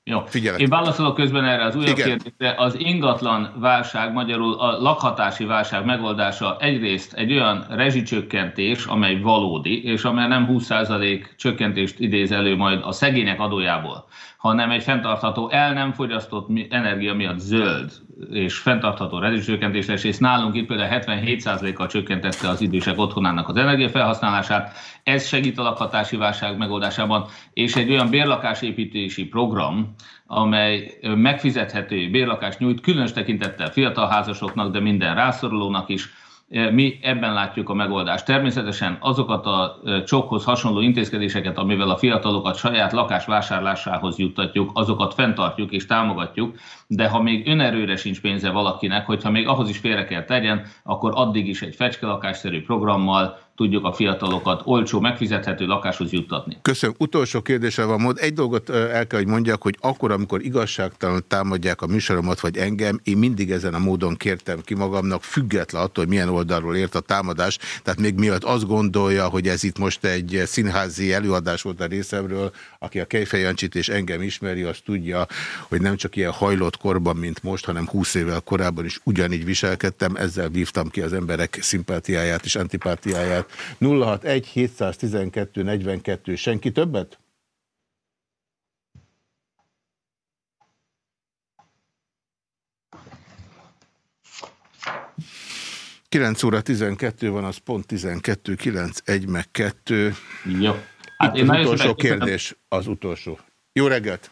[0.06, 0.24] jó.
[0.26, 0.60] Figyelek.
[0.60, 2.54] Én válaszolok közben erre az újabb kérdésre.
[2.56, 10.02] Az ingatlan válság, magyarul a lakhatási válság megoldása egyrészt egy olyan rezsicsökkentés, amely valódi, és
[10.02, 14.04] amely nem 20% csökkentést idéz elő majd a szegények adójából,
[14.44, 17.92] hanem egy fenntartható, el nem fogyasztott energia miatt zöld
[18.30, 24.76] és fenntartható lesz, és nálunk itt például 77%-kal csökkentette az idősek otthonának az energiafelhasználását.
[25.02, 29.94] Ez segít a lakhatási válság megoldásában, és egy olyan bérlakásépítési program,
[30.26, 36.08] amely megfizethető bérlakást nyújt, különös tekintettel fiatal házasoknak, de minden rászorulónak is,
[36.72, 38.24] mi ebben látjuk a megoldást.
[38.24, 45.72] Természetesen azokat a csokhoz hasonló intézkedéseket, amivel a fiatalokat saját lakás vásárlásához juttatjuk, azokat fenntartjuk
[45.72, 46.56] és támogatjuk,
[46.86, 51.12] de ha még önerőre sincs pénze valakinek, hogyha még ahhoz is félre kell tegyen, akkor
[51.14, 56.56] addig is egy fecskelakásszerű programmal tudjuk a fiatalokat olcsó, megfizethető lakáshoz juttatni.
[56.62, 56.96] Köszönöm.
[56.98, 58.18] Utolsó kérdésre van mód.
[58.20, 63.00] Egy dolgot el kell, hogy mondjak, hogy akkor, amikor igazságtalan támadják a műsoromat vagy engem,
[63.02, 67.00] én mindig ezen a módon kértem ki magamnak, független attól, hogy milyen oldalról ért a
[67.00, 67.58] támadás.
[67.82, 72.52] Tehát még miatt azt gondolja, hogy ez itt most egy színházi előadás volt a részemről,
[72.78, 75.26] aki a Kejfejancsit és engem ismeri, az tudja,
[75.68, 80.16] hogy nem csak ilyen hajlott korban, mint most, hanem 20 évvel korábban is ugyanígy viselkedtem,
[80.16, 83.43] ezzel vívtam ki az emberek szimpátiáját és antipátiáját
[83.78, 87.18] 061 712 42, senki többet?
[96.08, 100.12] Kilenc óra 12 van, az pont 12, 9, 1 meg 2.
[100.60, 100.72] Jó.
[101.16, 103.38] Hát Itt az utolsó kérdés, az utolsó.
[103.72, 104.30] Jó reggelt!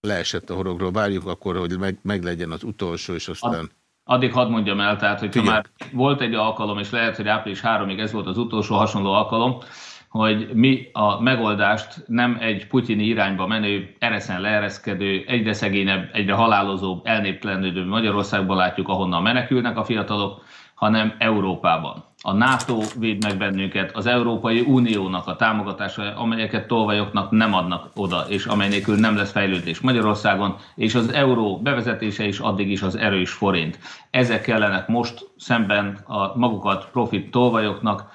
[0.00, 3.70] Leesett a horogról, várjuk akkor, hogy meg, meg legyen az utolsó, és aztán...
[4.08, 8.00] Addig hadd mondjam el, tehát hogyha már volt egy alkalom, és lehet, hogy április 3-ig
[8.00, 9.58] ez volt az utolsó hasonló alkalom,
[10.08, 17.06] hogy mi a megoldást nem egy putyini irányba menő, ereszen leereszkedő, egyre szegényebb, egyre halálozóbb,
[17.06, 22.04] elnéptelenődő Magyarországban látjuk, ahonnan menekülnek a fiatalok, hanem Európában.
[22.22, 28.24] A NATO véd meg bennünket, az Európai Uniónak a támogatása, amelyeket tolvajoknak nem adnak oda,
[28.28, 32.96] és amely nélkül nem lesz fejlődés Magyarországon, és az euró bevezetése is addig is az
[32.96, 33.78] erős forint.
[34.10, 38.10] Ezek kellenek most szemben a magukat profit tolvajoknak,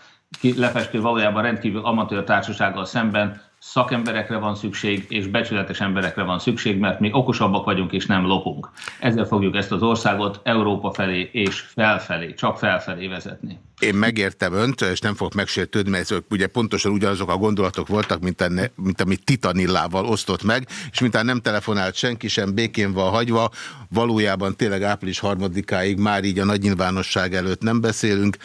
[0.56, 7.00] lefestő valójában rendkívül amatőr társasággal szemben szakemberekre van szükség, és becsületes emberekre van szükség, mert
[7.00, 8.70] mi okosabbak vagyunk, és nem lopunk.
[9.00, 13.60] Ezzel fogjuk ezt az országot Európa felé és felfelé, csak felfelé vezetni.
[13.80, 18.22] Én megértem önt, és nem fogok megsértődni, mert ezek ugye pontosan ugyanazok a gondolatok voltak,
[18.22, 23.10] mint, enne, mint amit Titanillával osztott meg, és mintán nem telefonált senki sem, békén van
[23.10, 23.50] hagyva,
[23.90, 28.38] valójában tényleg április harmadikáig már így a nagy nyilvánosság előtt nem beszélünk.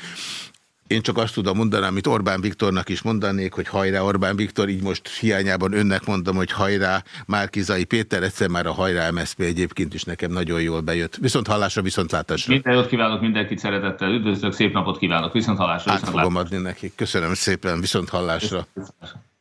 [0.86, 4.82] Én csak azt tudom mondani, amit Orbán Viktornak is mondanék, hogy hajrá Orbán Viktor, így
[4.82, 10.04] most hiányában önnek mondom, hogy hajrá Márkizai Péter, egyszer már a hajrá MSZP egyébként is
[10.04, 11.16] nekem nagyon jól bejött.
[11.16, 12.52] Viszont hallásra, viszont látásra.
[12.52, 15.92] Minden jót kívánok mindenkit szeretettel, üdvözlök, szép napot kívánok, viszont hallásra.
[15.92, 16.92] Át fogom adni nekik.
[16.94, 18.66] Köszönöm szépen, viszont hallásra.
[18.74, 19.34] Köszönöm.